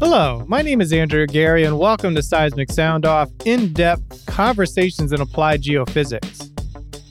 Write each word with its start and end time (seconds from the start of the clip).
Hello, 0.00 0.44
my 0.48 0.62
name 0.62 0.80
is 0.80 0.92
Andrew 0.92 1.26
Geary, 1.26 1.64
and 1.64 1.78
welcome 1.78 2.14
to 2.14 2.22
Seismic 2.22 2.70
Sound 2.70 3.04
Off 3.04 3.30
in 3.44 3.72
depth 3.72 4.24
conversations 4.26 5.12
in 5.12 5.20
applied 5.20 5.62
geophysics. 5.62 6.48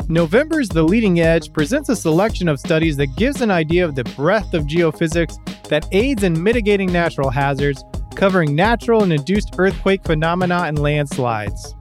November's 0.10 0.70
The 0.70 0.84
Leading 0.84 1.20
Edge 1.20 1.52
presents 1.52 1.90
a 1.90 1.96
selection 1.96 2.48
of 2.48 2.60
studies 2.60 2.96
that 2.98 3.16
gives 3.18 3.42
an 3.42 3.52
idea 3.52 3.84
of 3.84 3.96
the 3.96 4.06
breadth 4.16 4.54
of 4.54 4.64
geophysics 4.64 5.38
that 5.68 5.86
aids 5.92 6.24
in 6.24 6.42
mitigating 6.42 6.92
natural 6.92 7.30
hazards, 7.30 7.84
covering 8.16 8.56
natural 8.56 9.04
and 9.04 9.12
induced 9.12 9.56
earthquake 9.58 10.04
phenomena 10.04 10.64
and 10.64 10.80
landslides. 10.80 11.76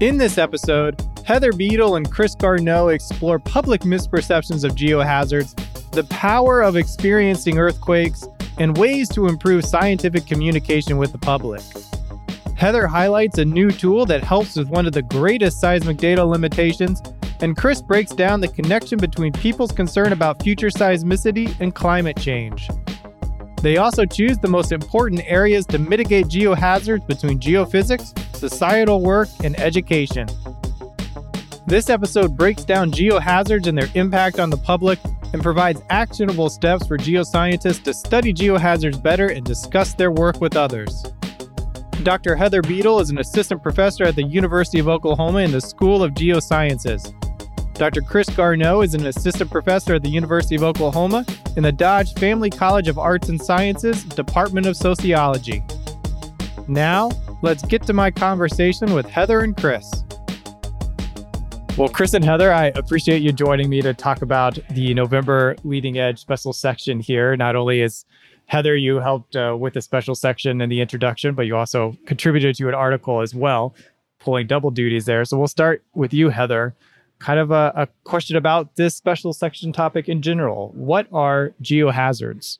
In 0.00 0.16
this 0.16 0.38
episode, 0.38 1.00
Heather 1.24 1.52
Bedle 1.52 1.96
and 1.96 2.10
Chris 2.10 2.34
Garneau 2.34 2.88
explore 2.88 3.38
public 3.38 3.82
misperceptions 3.82 4.64
of 4.64 4.72
geohazards, 4.72 5.54
the 5.92 6.04
power 6.04 6.62
of 6.62 6.76
experiencing 6.76 7.58
earthquakes, 7.58 8.26
and 8.58 8.76
ways 8.76 9.08
to 9.10 9.28
improve 9.28 9.64
scientific 9.64 10.26
communication 10.26 10.98
with 10.98 11.12
the 11.12 11.18
public. 11.18 11.62
Heather 12.56 12.86
highlights 12.86 13.38
a 13.38 13.44
new 13.44 13.70
tool 13.70 14.04
that 14.06 14.24
helps 14.24 14.56
with 14.56 14.68
one 14.68 14.86
of 14.86 14.92
the 14.92 15.02
greatest 15.02 15.60
seismic 15.60 15.96
data 15.96 16.24
limitations, 16.24 17.00
and 17.40 17.56
Chris 17.56 17.80
breaks 17.80 18.12
down 18.12 18.40
the 18.40 18.48
connection 18.48 18.98
between 18.98 19.32
people's 19.32 19.72
concern 19.72 20.12
about 20.12 20.42
future 20.42 20.70
seismicity 20.70 21.54
and 21.60 21.74
climate 21.74 22.16
change. 22.16 22.68
They 23.62 23.76
also 23.76 24.04
choose 24.04 24.38
the 24.38 24.48
most 24.48 24.72
important 24.72 25.22
areas 25.24 25.66
to 25.66 25.78
mitigate 25.78 26.26
geohazards 26.26 27.06
between 27.06 27.38
geophysics, 27.38 28.16
societal 28.36 29.00
work, 29.02 29.28
and 29.44 29.58
education. 29.60 30.28
This 31.66 31.88
episode 31.88 32.36
breaks 32.36 32.64
down 32.64 32.90
geohazards 32.90 33.68
and 33.68 33.78
their 33.78 33.88
impact 33.94 34.40
on 34.40 34.50
the 34.50 34.56
public 34.56 34.98
and 35.32 35.42
provides 35.42 35.80
actionable 35.90 36.50
steps 36.50 36.86
for 36.86 36.98
geoscientists 36.98 37.82
to 37.84 37.94
study 37.94 38.34
geohazards 38.34 39.00
better 39.00 39.28
and 39.28 39.46
discuss 39.46 39.94
their 39.94 40.10
work 40.10 40.40
with 40.40 40.56
others. 40.56 41.04
Dr. 42.02 42.34
Heather 42.34 42.62
Bedle 42.62 43.00
is 43.00 43.10
an 43.10 43.18
assistant 43.18 43.62
professor 43.62 44.02
at 44.04 44.16
the 44.16 44.24
University 44.24 44.80
of 44.80 44.88
Oklahoma 44.88 45.38
in 45.38 45.52
the 45.52 45.60
School 45.60 46.02
of 46.02 46.14
Geosciences. 46.14 47.14
Dr. 47.74 48.02
Chris 48.02 48.28
Garneau 48.28 48.82
is 48.82 48.94
an 48.94 49.06
assistant 49.06 49.50
professor 49.50 49.94
at 49.94 50.02
the 50.02 50.08
University 50.08 50.56
of 50.56 50.64
Oklahoma 50.64 51.24
in 51.56 51.62
the 51.62 51.72
Dodge 51.72 52.12
Family 52.14 52.50
College 52.50 52.88
of 52.88 52.98
Arts 52.98 53.28
and 53.28 53.40
Sciences, 53.40 54.02
Department 54.02 54.66
of 54.66 54.76
Sociology. 54.76 55.62
Now, 56.66 57.10
let's 57.40 57.64
get 57.64 57.82
to 57.84 57.92
my 57.92 58.10
conversation 58.10 58.94
with 58.94 59.06
Heather 59.06 59.40
and 59.40 59.56
Chris. 59.56 60.01
Well, 61.78 61.88
Chris 61.88 62.12
and 62.12 62.22
Heather, 62.22 62.52
I 62.52 62.66
appreciate 62.66 63.22
you 63.22 63.32
joining 63.32 63.70
me 63.70 63.80
to 63.80 63.94
talk 63.94 64.20
about 64.20 64.58
the 64.70 64.92
November 64.92 65.56
Leading 65.64 65.98
Edge 65.98 66.20
special 66.20 66.52
section 66.52 67.00
here. 67.00 67.34
Not 67.34 67.56
only 67.56 67.80
is 67.80 68.04
Heather, 68.44 68.76
you 68.76 68.96
helped 68.96 69.34
uh, 69.34 69.56
with 69.58 69.72
the 69.72 69.80
special 69.80 70.14
section 70.14 70.60
and 70.60 70.70
the 70.70 70.82
introduction, 70.82 71.34
but 71.34 71.46
you 71.46 71.56
also 71.56 71.96
contributed 72.04 72.56
to 72.56 72.68
an 72.68 72.74
article 72.74 73.22
as 73.22 73.34
well, 73.34 73.74
pulling 74.20 74.46
double 74.46 74.70
duties 74.70 75.06
there. 75.06 75.24
So 75.24 75.38
we'll 75.38 75.48
start 75.48 75.82
with 75.94 76.12
you, 76.12 76.28
Heather. 76.28 76.74
Kind 77.18 77.40
of 77.40 77.50
a, 77.50 77.72
a 77.74 77.88
question 78.04 78.36
about 78.36 78.76
this 78.76 78.94
special 78.94 79.32
section 79.32 79.72
topic 79.72 80.10
in 80.10 80.20
general. 80.20 80.72
What 80.74 81.06
are 81.10 81.54
geohazards? 81.62 82.58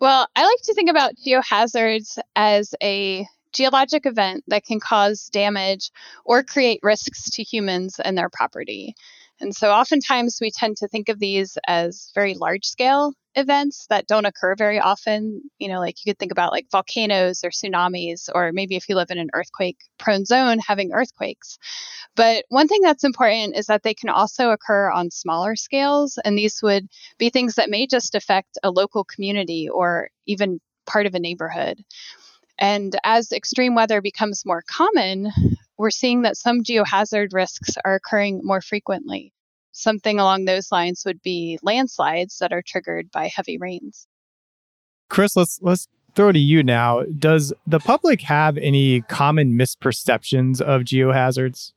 Well, 0.00 0.28
I 0.36 0.44
like 0.44 0.62
to 0.62 0.74
think 0.74 0.88
about 0.88 1.14
geohazards 1.26 2.16
as 2.36 2.76
a 2.80 3.26
geologic 3.52 4.06
event 4.06 4.44
that 4.48 4.64
can 4.64 4.80
cause 4.80 5.28
damage 5.32 5.90
or 6.24 6.42
create 6.42 6.80
risks 6.82 7.30
to 7.30 7.42
humans 7.42 8.00
and 8.02 8.16
their 8.16 8.30
property. 8.30 8.94
And 9.40 9.56
so 9.56 9.70
oftentimes 9.70 10.38
we 10.40 10.50
tend 10.50 10.76
to 10.78 10.88
think 10.88 11.08
of 11.08 11.18
these 11.18 11.56
as 11.66 12.10
very 12.14 12.34
large 12.34 12.66
scale 12.66 13.14
events 13.36 13.86
that 13.88 14.06
don't 14.06 14.26
occur 14.26 14.54
very 14.54 14.78
often. 14.78 15.40
You 15.58 15.68
know, 15.68 15.78
like 15.78 16.04
you 16.04 16.10
could 16.10 16.18
think 16.18 16.32
about 16.32 16.52
like 16.52 16.66
volcanoes 16.70 17.42
or 17.42 17.50
tsunamis, 17.50 18.28
or 18.34 18.52
maybe 18.52 18.76
if 18.76 18.88
you 18.88 18.96
live 18.96 19.10
in 19.10 19.18
an 19.18 19.30
earthquake 19.32 19.78
prone 19.98 20.26
zone, 20.26 20.58
having 20.58 20.92
earthquakes. 20.92 21.58
But 22.16 22.44
one 22.48 22.68
thing 22.68 22.80
that's 22.82 23.04
important 23.04 23.56
is 23.56 23.66
that 23.66 23.82
they 23.82 23.94
can 23.94 24.10
also 24.10 24.50
occur 24.50 24.90
on 24.90 25.10
smaller 25.10 25.56
scales. 25.56 26.18
And 26.22 26.36
these 26.36 26.60
would 26.62 26.88
be 27.18 27.30
things 27.30 27.54
that 27.54 27.70
may 27.70 27.86
just 27.86 28.14
affect 28.14 28.58
a 28.62 28.70
local 28.70 29.04
community 29.04 29.68
or 29.68 30.10
even 30.26 30.60
part 30.86 31.06
of 31.06 31.14
a 31.14 31.20
neighborhood. 31.20 31.82
And 32.60 32.94
as 33.04 33.32
extreme 33.32 33.74
weather 33.74 34.02
becomes 34.02 34.44
more 34.44 34.62
common, 34.68 35.32
we're 35.78 35.90
seeing 35.90 36.22
that 36.22 36.36
some 36.36 36.62
geohazard 36.62 37.32
risks 37.32 37.74
are 37.84 37.94
occurring 37.94 38.42
more 38.44 38.60
frequently. 38.60 39.32
Something 39.72 40.20
along 40.20 40.44
those 40.44 40.70
lines 40.70 41.02
would 41.06 41.22
be 41.22 41.58
landslides 41.62 42.36
that 42.38 42.52
are 42.52 42.62
triggered 42.62 43.10
by 43.10 43.30
heavy 43.34 43.56
rains. 43.56 44.06
Chris, 45.08 45.36
let's 45.36 45.58
let's 45.62 45.88
throw 46.14 46.32
to 46.32 46.38
you 46.38 46.62
now. 46.62 47.02
Does 47.18 47.52
the 47.66 47.80
public 47.80 48.20
have 48.22 48.58
any 48.58 49.00
common 49.02 49.54
misperceptions 49.54 50.60
of 50.60 50.82
geohazards? 50.82 51.72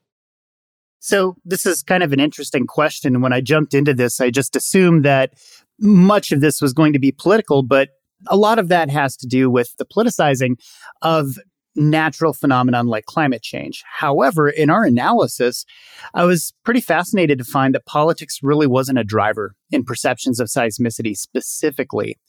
So, 1.00 1.36
this 1.46 1.66
is 1.66 1.84
kind 1.84 2.04
of 2.04 2.14
an 2.14 2.20
interesting 2.20 2.66
question. 2.68 3.22
When 3.22 3.34
I 3.34 3.42
jumped 3.42 3.74
into 3.74 3.94
this, 3.94 4.20
I 4.20 4.30
just 4.30 4.56
assumed 4.56 5.06
that 5.06 5.34
much 5.80 6.32
of 6.32 6.42
this 6.42 6.62
was 6.62 6.74
going 6.74 6.94
to 6.94 7.00
be 7.00 7.12
political, 7.12 7.64
but 7.64 7.90
a 8.28 8.38
lot 8.38 8.60
of 8.60 8.70
that 8.70 8.90
has 8.90 9.16
to 9.18 9.28
do 9.28 9.50
with 9.50 9.76
the 9.78 9.86
politicizing 9.86 10.56
of 11.02 11.38
natural 11.76 12.34
phenomenon 12.34 12.88
like 12.88 13.06
climate 13.06 13.42
change. 13.42 13.84
However, 13.92 14.48
in 14.48 14.70
our 14.70 14.84
analysis, 14.84 15.66
I 16.14 16.26
was 16.26 16.54
pretty 16.64 16.82
fascinated 16.82 17.40
to 17.40 17.44
find 17.44 17.74
that 17.74 17.86
politics 17.86 18.40
really 18.44 18.68
wasn't 18.68 19.00
a 19.00 19.04
driver 19.04 19.56
in 19.72 19.84
perceptions 19.84 20.40
of 20.40 20.50
seismicity 20.50 21.18
specifically. 21.18 22.20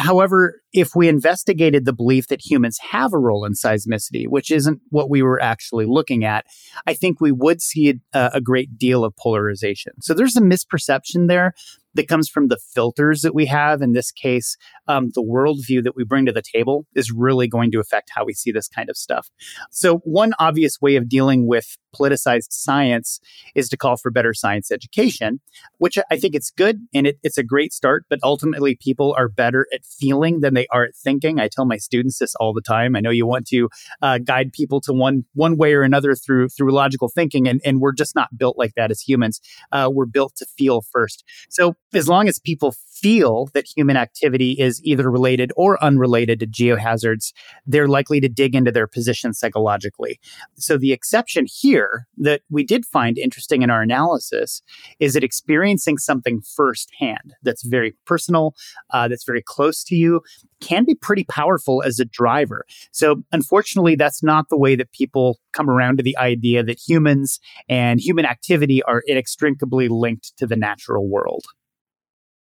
However, 0.00 0.60
if 0.72 0.96
we 0.96 1.08
investigated 1.08 1.84
the 1.84 1.92
belief 1.92 2.26
that 2.28 2.44
humans 2.44 2.78
have 2.90 3.12
a 3.12 3.18
role 3.18 3.44
in 3.44 3.52
seismicity, 3.52 4.26
which 4.26 4.50
isn't 4.50 4.80
what 4.90 5.08
we 5.08 5.22
were 5.22 5.40
actually 5.40 5.86
looking 5.86 6.24
at, 6.24 6.44
I 6.86 6.94
think 6.94 7.20
we 7.20 7.30
would 7.30 7.62
see 7.62 8.00
a, 8.12 8.30
a 8.34 8.40
great 8.40 8.76
deal 8.78 9.04
of 9.04 9.14
polarization. 9.16 9.92
So 10.00 10.12
there's 10.12 10.36
a 10.36 10.40
misperception 10.40 11.28
there 11.28 11.54
that 11.98 12.08
comes 12.08 12.28
from 12.28 12.46
the 12.46 12.58
filters 12.74 13.22
that 13.22 13.34
we 13.34 13.44
have. 13.46 13.82
In 13.82 13.92
this 13.92 14.12
case, 14.12 14.56
um, 14.86 15.10
the 15.14 15.22
worldview 15.22 15.82
that 15.82 15.96
we 15.96 16.04
bring 16.04 16.26
to 16.26 16.32
the 16.32 16.42
table 16.42 16.86
is 16.94 17.12
really 17.12 17.48
going 17.48 17.72
to 17.72 17.80
affect 17.80 18.10
how 18.14 18.24
we 18.24 18.34
see 18.34 18.52
this 18.52 18.68
kind 18.68 18.88
of 18.88 18.96
stuff. 18.96 19.28
So, 19.72 19.98
one 20.04 20.32
obvious 20.38 20.80
way 20.80 20.94
of 20.94 21.08
dealing 21.08 21.48
with 21.48 21.76
politicized 21.94 22.50
science 22.50 23.20
is 23.54 23.68
to 23.68 23.76
call 23.76 23.96
for 23.96 24.10
better 24.10 24.34
science 24.34 24.70
education, 24.70 25.40
which 25.78 25.98
I 26.10 26.16
think 26.16 26.34
it's 26.34 26.50
good 26.50 26.86
and 26.94 27.06
it, 27.06 27.18
it's 27.22 27.38
a 27.38 27.42
great 27.42 27.72
start. 27.72 28.04
But 28.08 28.18
ultimately, 28.22 28.76
people 28.76 29.14
are 29.16 29.28
better 29.28 29.66
at 29.72 29.84
feeling 29.84 30.40
than 30.40 30.54
they 30.54 30.66
are 30.70 30.84
at 30.84 30.94
thinking. 30.94 31.40
I 31.40 31.48
tell 31.48 31.64
my 31.64 31.76
students 31.76 32.18
this 32.18 32.34
all 32.36 32.52
the 32.52 32.62
time. 32.62 32.96
I 32.96 33.00
know 33.00 33.10
you 33.10 33.26
want 33.26 33.46
to 33.48 33.68
uh, 34.02 34.18
guide 34.18 34.52
people 34.52 34.80
to 34.82 34.92
one 34.92 35.24
one 35.34 35.56
way 35.56 35.74
or 35.74 35.82
another 35.82 36.14
through 36.14 36.48
through 36.48 36.72
logical 36.72 37.08
thinking, 37.08 37.48
and, 37.48 37.60
and 37.64 37.80
we're 37.80 37.92
just 37.92 38.14
not 38.14 38.36
built 38.36 38.58
like 38.58 38.74
that 38.74 38.90
as 38.90 39.00
humans. 39.00 39.40
Uh, 39.72 39.90
we're 39.92 40.06
built 40.06 40.36
to 40.36 40.46
feel 40.46 40.82
first. 40.82 41.24
So 41.48 41.74
as 41.94 42.08
long 42.08 42.28
as 42.28 42.38
people 42.38 42.74
feel 43.00 43.48
that 43.54 43.66
human 43.76 43.96
activity 43.96 44.52
is 44.52 44.80
either 44.84 45.10
related 45.10 45.52
or 45.56 45.82
unrelated 45.82 46.40
to 46.40 46.46
geohazards, 46.46 47.32
they're 47.66 47.88
likely 47.88 48.20
to 48.20 48.28
dig 48.28 48.54
into 48.54 48.72
their 48.72 48.86
position 48.86 49.32
psychologically. 49.32 50.18
So 50.56 50.76
the 50.76 50.92
exception 50.92 51.46
here 51.48 52.06
that 52.16 52.42
we 52.50 52.64
did 52.64 52.84
find 52.84 53.18
interesting 53.18 53.62
in 53.62 53.70
our 53.70 53.82
analysis 53.82 54.62
is 54.98 55.14
that 55.14 55.24
experiencing 55.24 55.98
something 55.98 56.40
firsthand 56.56 57.34
that's 57.42 57.64
very 57.64 57.94
personal, 58.06 58.54
uh, 58.90 59.08
that's 59.08 59.24
very 59.24 59.42
close 59.42 59.84
to 59.84 59.94
you, 59.94 60.20
can 60.60 60.84
be 60.84 60.94
pretty 60.94 61.24
powerful 61.24 61.82
as 61.82 62.00
a 62.00 62.04
driver. 62.04 62.64
So 62.92 63.22
unfortunately, 63.32 63.94
that's 63.94 64.22
not 64.22 64.48
the 64.48 64.58
way 64.58 64.74
that 64.76 64.92
people 64.92 65.38
come 65.52 65.70
around 65.70 65.98
to 65.98 66.02
the 66.02 66.16
idea 66.18 66.62
that 66.62 66.80
humans 66.80 67.38
and 67.68 68.00
human 68.00 68.24
activity 68.24 68.82
are 68.82 69.02
inextricably 69.06 69.88
linked 69.88 70.36
to 70.38 70.46
the 70.46 70.56
natural 70.56 71.08
world. 71.08 71.44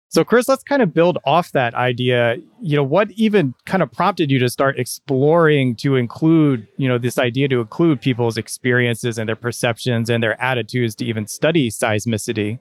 So, 0.10 0.24
Chris, 0.24 0.48
let's 0.48 0.64
kind 0.64 0.82
of 0.82 0.94
build 0.94 1.18
off 1.26 1.52
that 1.52 1.74
idea. 1.74 2.38
You 2.62 2.78
know, 2.78 2.84
what 2.84 3.12
even 3.12 3.54
kind 3.66 3.84
of 3.84 3.92
prompted 3.92 4.32
you 4.32 4.40
to 4.40 4.50
start 4.50 4.80
exploring 4.80 5.76
to 5.78 5.96
include, 5.96 6.66
you 6.78 6.88
know, 6.88 6.98
this 6.98 7.18
idea 7.18 7.50
to 7.50 7.60
include 7.60 8.00
people's 8.00 8.38
experiences 8.38 9.18
and 9.18 9.28
their 9.28 9.36
perceptions 9.36 10.10
and 10.10 10.24
their 10.24 10.42
attitudes 10.42 10.96
to 10.96 11.06
even 11.06 11.28
study 11.28 11.70
seismicity? 11.70 12.60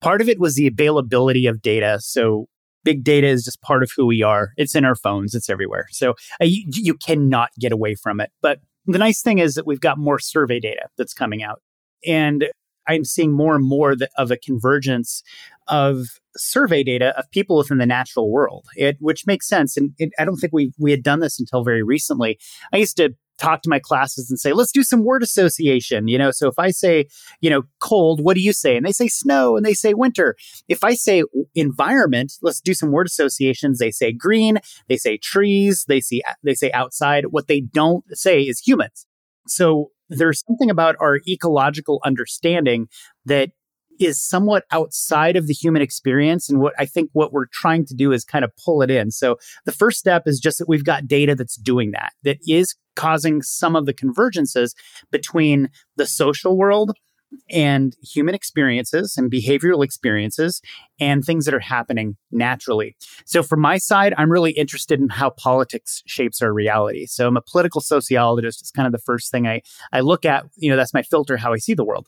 Part 0.00 0.22
of 0.22 0.28
it 0.28 0.40
was 0.40 0.54
the 0.54 0.66
availability 0.66 1.46
of 1.46 1.60
data. 1.60 1.98
So, 2.00 2.46
big 2.84 3.04
data 3.04 3.26
is 3.26 3.44
just 3.44 3.60
part 3.60 3.82
of 3.82 3.92
who 3.94 4.06
we 4.06 4.22
are. 4.22 4.52
It's 4.56 4.74
in 4.74 4.84
our 4.84 4.96
phones, 4.96 5.34
it's 5.34 5.50
everywhere. 5.50 5.86
So, 5.90 6.14
uh, 6.40 6.46
you, 6.46 6.64
you 6.68 6.94
cannot 6.94 7.50
get 7.60 7.72
away 7.72 7.96
from 7.96 8.18
it. 8.18 8.30
But 8.40 8.60
the 8.86 8.98
nice 8.98 9.20
thing 9.20 9.38
is 9.38 9.54
that 9.54 9.66
we've 9.66 9.80
got 9.80 9.98
more 9.98 10.18
survey 10.18 10.58
data 10.58 10.88
that's 10.96 11.12
coming 11.12 11.42
out. 11.42 11.60
And 12.06 12.46
I'm 12.88 13.04
seeing 13.04 13.32
more 13.32 13.54
and 13.54 13.64
more 13.64 13.96
of 14.16 14.30
a 14.30 14.36
convergence 14.36 15.22
of 15.68 16.20
survey 16.36 16.82
data 16.82 17.16
of 17.18 17.30
people 17.30 17.56
within 17.56 17.78
the 17.78 17.86
natural 17.86 18.30
world, 18.30 18.66
it, 18.76 18.96
which 19.00 19.26
makes 19.26 19.48
sense. 19.48 19.76
And 19.76 19.92
it, 19.98 20.10
I 20.18 20.24
don't 20.24 20.36
think 20.36 20.52
we 20.52 20.72
we 20.78 20.90
had 20.90 21.02
done 21.02 21.20
this 21.20 21.38
until 21.38 21.64
very 21.64 21.82
recently. 21.82 22.38
I 22.72 22.78
used 22.78 22.96
to 22.96 23.14
talk 23.38 23.62
to 23.62 23.68
my 23.68 23.78
classes 23.78 24.30
and 24.30 24.38
say, 24.38 24.52
let's 24.52 24.72
do 24.72 24.84
some 24.84 25.04
word 25.04 25.22
association. 25.22 26.06
You 26.08 26.18
know, 26.18 26.30
so 26.30 26.48
if 26.48 26.58
I 26.58 26.70
say, 26.70 27.06
you 27.40 27.50
know, 27.50 27.62
cold, 27.80 28.22
what 28.22 28.34
do 28.34 28.40
you 28.40 28.52
say? 28.52 28.76
And 28.76 28.86
they 28.86 28.92
say 28.92 29.08
snow 29.08 29.56
and 29.56 29.66
they 29.66 29.74
say 29.74 29.94
winter. 29.94 30.36
If 30.68 30.84
I 30.84 30.94
say 30.94 31.24
environment, 31.54 32.34
let's 32.42 32.60
do 32.60 32.74
some 32.74 32.92
word 32.92 33.06
associations. 33.06 33.78
They 33.78 33.90
say 33.90 34.12
green, 34.12 34.58
they 34.88 34.96
say 34.96 35.16
trees, 35.16 35.84
they 35.88 36.00
see 36.00 36.22
they 36.42 36.54
say 36.54 36.70
outside. 36.72 37.26
What 37.26 37.48
they 37.48 37.60
don't 37.60 38.04
say 38.16 38.42
is 38.42 38.60
humans. 38.60 39.06
So 39.48 39.90
there's 40.18 40.44
something 40.46 40.70
about 40.70 40.96
our 41.00 41.20
ecological 41.28 42.00
understanding 42.04 42.88
that 43.24 43.50
is 44.00 44.22
somewhat 44.22 44.64
outside 44.70 45.36
of 45.36 45.46
the 45.46 45.52
human 45.52 45.82
experience. 45.82 46.48
And 46.48 46.60
what 46.60 46.74
I 46.78 46.86
think 46.86 47.10
what 47.12 47.32
we're 47.32 47.46
trying 47.52 47.84
to 47.86 47.94
do 47.94 48.12
is 48.12 48.24
kind 48.24 48.44
of 48.44 48.50
pull 48.64 48.82
it 48.82 48.90
in. 48.90 49.10
So 49.10 49.36
the 49.64 49.72
first 49.72 49.98
step 49.98 50.24
is 50.26 50.40
just 50.40 50.58
that 50.58 50.68
we've 50.68 50.84
got 50.84 51.06
data 51.06 51.34
that's 51.34 51.56
doing 51.56 51.92
that, 51.92 52.12
that 52.22 52.38
is 52.46 52.74
causing 52.96 53.42
some 53.42 53.76
of 53.76 53.86
the 53.86 53.94
convergences 53.94 54.72
between 55.10 55.68
the 55.96 56.06
social 56.06 56.56
world 56.56 56.92
and 57.50 57.96
human 58.02 58.34
experiences 58.34 59.16
and 59.16 59.30
behavioral 59.30 59.84
experiences 59.84 60.60
and 61.00 61.24
things 61.24 61.44
that 61.44 61.54
are 61.54 61.60
happening 61.60 62.16
naturally. 62.30 62.96
So, 63.24 63.42
from 63.42 63.60
my 63.60 63.78
side, 63.78 64.14
I'm 64.16 64.30
really 64.30 64.52
interested 64.52 65.00
in 65.00 65.08
how 65.08 65.30
politics 65.30 66.02
shapes 66.06 66.42
our 66.42 66.52
reality. 66.52 67.06
So, 67.06 67.26
I'm 67.28 67.36
a 67.36 67.42
political 67.42 67.80
sociologist. 67.80 68.60
It's 68.60 68.70
kind 68.70 68.86
of 68.86 68.92
the 68.92 68.98
first 68.98 69.30
thing 69.30 69.46
I, 69.46 69.62
I 69.92 70.00
look 70.00 70.24
at. 70.24 70.44
You 70.56 70.70
know, 70.70 70.76
that's 70.76 70.94
my 70.94 71.02
filter, 71.02 71.36
how 71.36 71.52
I 71.52 71.58
see 71.58 71.74
the 71.74 71.84
world. 71.84 72.06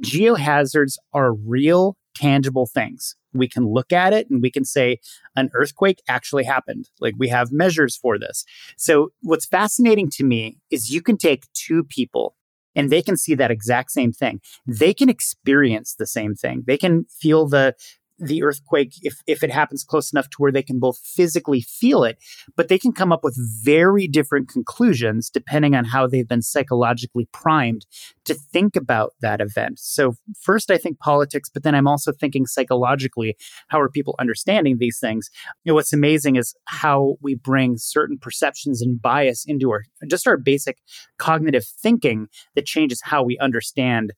Geohazards 0.00 0.96
are 1.12 1.34
real, 1.34 1.96
tangible 2.14 2.66
things. 2.66 3.14
We 3.32 3.48
can 3.48 3.66
look 3.66 3.92
at 3.92 4.12
it 4.12 4.28
and 4.30 4.40
we 4.40 4.50
can 4.50 4.64
say 4.64 4.98
an 5.36 5.50
earthquake 5.52 6.00
actually 6.08 6.44
happened. 6.44 6.88
Like 7.00 7.14
we 7.18 7.28
have 7.28 7.52
measures 7.52 7.96
for 7.96 8.18
this. 8.18 8.44
So, 8.76 9.10
what's 9.22 9.46
fascinating 9.46 10.10
to 10.12 10.24
me 10.24 10.56
is 10.70 10.90
you 10.90 11.02
can 11.02 11.16
take 11.16 11.52
two 11.52 11.84
people 11.84 12.34
and 12.76 12.90
they 12.90 13.02
can 13.02 13.16
see 13.16 13.34
that 13.34 13.50
exact 13.50 13.90
same 13.90 14.12
thing. 14.12 14.40
They 14.66 14.94
can 14.94 15.08
experience 15.08 15.94
the 15.98 16.06
same 16.06 16.34
thing. 16.34 16.62
They 16.66 16.78
can 16.78 17.06
feel 17.06 17.48
the 17.48 17.74
the 18.18 18.42
earthquake 18.42 18.94
if 19.02 19.20
if 19.26 19.42
it 19.42 19.50
happens 19.50 19.84
close 19.84 20.12
enough 20.12 20.28
to 20.30 20.36
where 20.38 20.52
they 20.52 20.62
can 20.62 20.78
both 20.78 20.98
physically 20.98 21.60
feel 21.60 22.04
it 22.04 22.18
but 22.56 22.68
they 22.68 22.78
can 22.78 22.92
come 22.92 23.12
up 23.12 23.22
with 23.22 23.36
very 23.62 24.06
different 24.06 24.48
conclusions 24.48 25.28
depending 25.30 25.74
on 25.74 25.84
how 25.84 26.06
they've 26.06 26.28
been 26.28 26.42
psychologically 26.42 27.28
primed 27.32 27.86
to 28.24 28.34
think 28.34 28.74
about 28.74 29.14
that 29.20 29.40
event. 29.40 29.78
So 29.78 30.14
first 30.40 30.70
i 30.70 30.78
think 30.78 30.98
politics 30.98 31.48
but 31.52 31.62
then 31.62 31.74
i'm 31.74 31.88
also 31.88 32.12
thinking 32.12 32.46
psychologically 32.46 33.36
how 33.68 33.80
are 33.80 33.88
people 33.88 34.14
understanding 34.18 34.76
these 34.78 34.98
things? 34.98 35.30
You 35.64 35.70
know 35.70 35.74
what's 35.74 35.92
amazing 35.92 36.36
is 36.36 36.54
how 36.66 37.16
we 37.20 37.34
bring 37.34 37.76
certain 37.76 38.18
perceptions 38.18 38.82
and 38.82 39.00
bias 39.00 39.44
into 39.46 39.70
our 39.70 39.82
just 40.06 40.26
our 40.26 40.36
basic 40.36 40.78
cognitive 41.18 41.64
thinking 41.64 42.28
that 42.54 42.66
changes 42.66 43.00
how 43.02 43.22
we 43.22 43.38
understand 43.38 44.12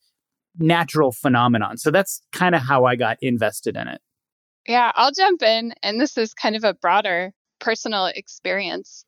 natural 0.59 1.13
phenomenon. 1.13 1.79
So 1.79 1.91
that's 1.91 2.21
kind 2.33 2.55
of 2.55 2.63
how 2.63 2.85
I 2.85 2.97
got 2.97 3.19
invested 3.21 3.77
in 3.77 3.89
it. 3.89 4.01
Yeah, 4.67 4.93
I'll 4.95 5.13
jump 5.13 5.43
in. 5.43 5.73
And 5.83 6.01
this 6.01 6.19
is 6.19 6.35
kind 6.35 6.57
of 6.57 6.65
a 6.65 6.75
broader 6.75 7.33
personal 7.59 8.07
experience. 8.07 9.05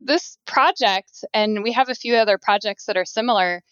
This 0.00 0.36
project, 0.46 1.24
and 1.32 1.62
we 1.62 1.72
have 1.72 1.88
a 1.88 1.94
few 1.94 2.14
other 2.16 2.38
projects 2.38 2.86
that 2.86 2.96
are 2.96 3.04
similar. 3.04 3.62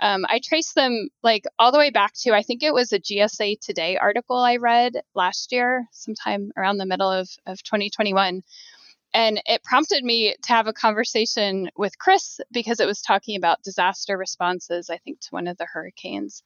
Um, 0.00 0.24
I 0.28 0.40
trace 0.42 0.72
them 0.72 1.08
like 1.22 1.44
all 1.58 1.72
the 1.72 1.78
way 1.78 1.90
back 1.90 2.14
to 2.22 2.32
I 2.32 2.42
think 2.42 2.62
it 2.62 2.74
was 2.74 2.92
a 2.92 3.00
GSA 3.00 3.60
Today 3.60 3.96
article 3.96 4.36
I 4.36 4.56
read 4.56 4.94
last 5.14 5.52
year, 5.52 5.86
sometime 5.92 6.52
around 6.56 6.78
the 6.78 6.86
middle 6.86 7.10
of, 7.10 7.28
of 7.46 7.62
2021, 7.62 8.42
and 9.18 9.42
it 9.46 9.64
prompted 9.64 10.04
me 10.04 10.36
to 10.44 10.52
have 10.52 10.68
a 10.68 10.72
conversation 10.72 11.70
with 11.76 11.98
Chris 11.98 12.38
because 12.52 12.78
it 12.78 12.86
was 12.86 13.02
talking 13.02 13.36
about 13.36 13.64
disaster 13.64 14.16
responses, 14.16 14.90
I 14.90 14.98
think, 14.98 15.18
to 15.22 15.30
one 15.30 15.48
of 15.48 15.56
the 15.56 15.66
hurricanes. 15.66 16.44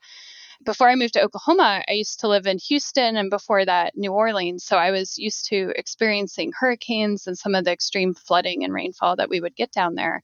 Before 0.65 0.89
I 0.89 0.95
moved 0.95 1.13
to 1.15 1.23
Oklahoma, 1.23 1.85
I 1.87 1.93
used 1.93 2.21
to 2.21 2.29
live 2.29 2.47
in 2.47 2.57
Houston 2.57 3.19
and 3.19 3.29
before 3.29 3.67
that, 3.67 3.93
New 3.95 4.13
Orleans. 4.13 4.65
So 4.65 4.79
I 4.79 4.91
was 4.91 5.19
used 5.19 5.51
to 5.51 5.75
experiencing 5.77 6.53
hurricanes 6.59 7.27
and 7.27 7.37
some 7.37 7.55
of 7.55 7.67
the 7.67 7.73
extreme 7.73 8.15
flooding 8.15 8.65
and 8.65 8.73
rainfall 8.73 9.17
that 9.17 9.29
we 9.29 9.43
would 9.43 9.55
get 9.55 9.71
down 9.71 9.95
there. 9.95 10.23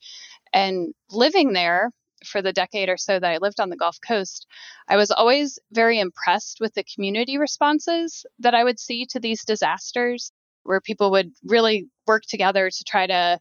And 0.55 0.95
living 1.11 1.53
there, 1.53 1.91
for 2.25 2.41
the 2.41 2.53
decade 2.53 2.89
or 2.89 2.97
so 2.97 3.21
that 3.21 3.31
I 3.31 3.37
lived 3.37 3.61
on 3.61 3.69
the 3.69 3.77
Gulf 3.77 3.99
Coast, 4.01 4.47
I 4.89 4.97
was 4.97 5.11
always 5.11 5.59
very 5.71 6.01
impressed 6.01 6.61
with 6.61 6.73
the 6.73 6.83
community 6.83 7.37
responses 7.37 8.25
that 8.39 8.55
I 8.55 8.65
would 8.65 8.81
see 8.81 9.05
to 9.11 9.21
these 9.21 9.45
disasters 9.45 10.33
where 10.63 10.81
people 10.81 11.11
would 11.11 11.33
really 11.45 11.89
work 12.07 12.23
together 12.25 12.71
to 12.71 12.85
try 12.85 13.07
to 13.07 13.39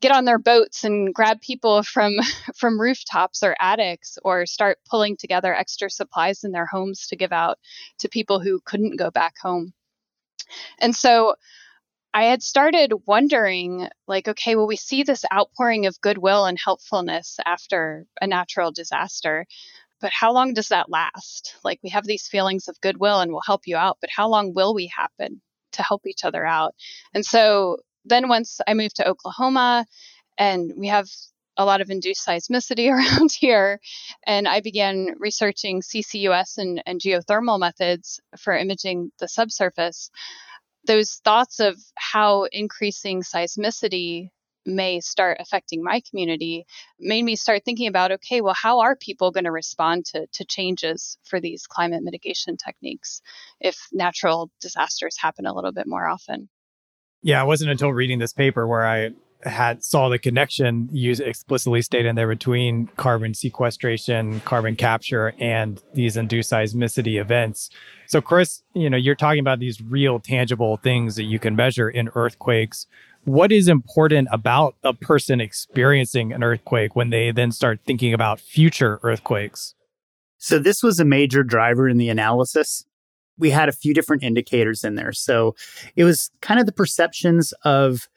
get 0.00 0.12
on 0.12 0.24
their 0.24 0.38
boats 0.38 0.84
and 0.84 1.14
grab 1.14 1.40
people 1.40 1.82
from 1.94 2.14
from 2.54 2.80
rooftops 2.80 3.42
or 3.42 3.56
attics 3.60 4.18
or 4.24 4.46
start 4.46 4.78
pulling 4.88 5.16
together 5.16 5.54
extra 5.54 5.90
supplies 5.90 6.44
in 6.44 6.52
their 6.52 6.66
homes 6.66 7.06
to 7.08 7.16
give 7.16 7.32
out 7.32 7.58
to 7.98 8.08
people 8.08 8.40
who 8.40 8.60
couldn't 8.64 8.98
go 8.98 9.10
back 9.10 9.34
home. 9.40 9.72
And 10.78 10.94
so 10.94 11.34
I 12.14 12.24
had 12.24 12.42
started 12.42 12.92
wondering 13.06 13.88
like 14.06 14.28
okay 14.28 14.56
well 14.56 14.66
we 14.66 14.76
see 14.76 15.02
this 15.02 15.24
outpouring 15.32 15.86
of 15.86 16.00
goodwill 16.00 16.46
and 16.46 16.58
helpfulness 16.62 17.38
after 17.44 18.06
a 18.20 18.26
natural 18.26 18.72
disaster 18.72 19.46
but 20.00 20.12
how 20.12 20.32
long 20.32 20.52
does 20.54 20.68
that 20.68 20.90
last? 20.90 21.56
Like 21.64 21.80
we 21.82 21.90
have 21.90 22.04
these 22.04 22.28
feelings 22.28 22.68
of 22.68 22.80
goodwill 22.80 23.20
and 23.20 23.32
we'll 23.32 23.40
help 23.40 23.62
you 23.66 23.76
out, 23.76 23.98
but 24.00 24.10
how 24.14 24.28
long 24.28 24.52
will 24.52 24.74
we 24.74 24.86
happen? 24.94 25.40
To 25.76 25.82
help 25.82 26.06
each 26.06 26.24
other 26.24 26.44
out. 26.44 26.74
And 27.14 27.24
so 27.24 27.78
then 28.04 28.28
once 28.28 28.60
I 28.66 28.74
moved 28.74 28.96
to 28.96 29.08
Oklahoma 29.08 29.86
and 30.38 30.72
we 30.76 30.88
have 30.88 31.08
a 31.56 31.64
lot 31.64 31.80
of 31.80 31.90
induced 31.90 32.26
seismicity 32.26 32.90
around 32.92 33.32
here. 33.32 33.80
And 34.26 34.46
I 34.46 34.60
began 34.60 35.14
researching 35.18 35.82
CCUS 35.82 36.58
and, 36.58 36.82
and, 36.86 37.00
geothermal 37.00 37.58
methods 37.58 38.20
for 38.38 38.56
imaging 38.56 39.10
the 39.18 39.28
subsurface. 39.28 40.10
Those 40.86 41.20
thoughts 41.24 41.58
of 41.60 41.76
how 41.96 42.44
increasing 42.52 43.22
seismicity 43.22 44.30
may 44.66 45.00
start 45.00 45.38
affecting 45.40 45.82
my 45.82 46.00
community 46.08 46.66
made 46.98 47.22
me 47.22 47.36
start 47.36 47.64
thinking 47.64 47.86
about 47.86 48.12
okay, 48.12 48.40
well, 48.40 48.54
how 48.54 48.80
are 48.80 48.96
people 48.96 49.30
going 49.30 49.44
to 49.44 49.52
respond 49.52 50.04
to, 50.04 50.26
to 50.32 50.44
changes 50.44 51.18
for 51.24 51.40
these 51.40 51.66
climate 51.66 52.02
mitigation 52.02 52.56
techniques 52.56 53.22
if 53.60 53.76
natural 53.92 54.50
disasters 54.60 55.16
happen 55.18 55.46
a 55.46 55.54
little 55.54 55.72
bit 55.72 55.86
more 55.86 56.06
often? 56.06 56.48
Yeah, 57.22 57.42
it 57.42 57.46
wasn't 57.46 57.70
until 57.70 57.92
reading 57.92 58.18
this 58.18 58.32
paper 58.32 58.66
where 58.66 58.86
I 58.86 59.10
had 59.42 59.84
saw 59.84 60.08
the 60.08 60.18
connection 60.18 60.88
used 60.92 61.20
explicitly 61.20 61.82
stated 61.82 62.08
in 62.08 62.16
there 62.16 62.28
between 62.28 62.88
carbon 62.96 63.34
sequestration, 63.34 64.40
carbon 64.40 64.76
capture, 64.76 65.34
and 65.38 65.82
these 65.94 66.16
induced 66.16 66.52
seismicity 66.52 67.20
events. 67.20 67.70
So, 68.06 68.20
Chris, 68.20 68.62
you 68.74 68.90
know, 68.90 68.96
you're 68.96 69.14
talking 69.14 69.40
about 69.40 69.58
these 69.58 69.80
real, 69.80 70.18
tangible 70.18 70.78
things 70.78 71.16
that 71.16 71.24
you 71.24 71.38
can 71.38 71.54
measure 71.54 71.88
in 71.88 72.10
earthquakes 72.14 72.86
what 73.26 73.50
is 73.50 73.66
important 73.66 74.28
about 74.30 74.76
a 74.84 74.94
person 74.94 75.40
experiencing 75.40 76.32
an 76.32 76.44
earthquake 76.44 76.94
when 76.94 77.10
they 77.10 77.32
then 77.32 77.50
start 77.50 77.80
thinking 77.84 78.14
about 78.14 78.40
future 78.40 79.00
earthquakes? 79.02 79.74
So, 80.38 80.58
this 80.58 80.82
was 80.82 81.00
a 81.00 81.04
major 81.04 81.42
driver 81.42 81.88
in 81.88 81.98
the 81.98 82.08
analysis. 82.08 82.84
We 83.36 83.50
had 83.50 83.68
a 83.68 83.72
few 83.72 83.92
different 83.92 84.22
indicators 84.22 84.84
in 84.84 84.94
there. 84.94 85.12
So, 85.12 85.56
it 85.96 86.04
was 86.04 86.30
kind 86.40 86.60
of 86.60 86.66
the 86.66 86.72
perceptions 86.72 87.52
of 87.64 88.08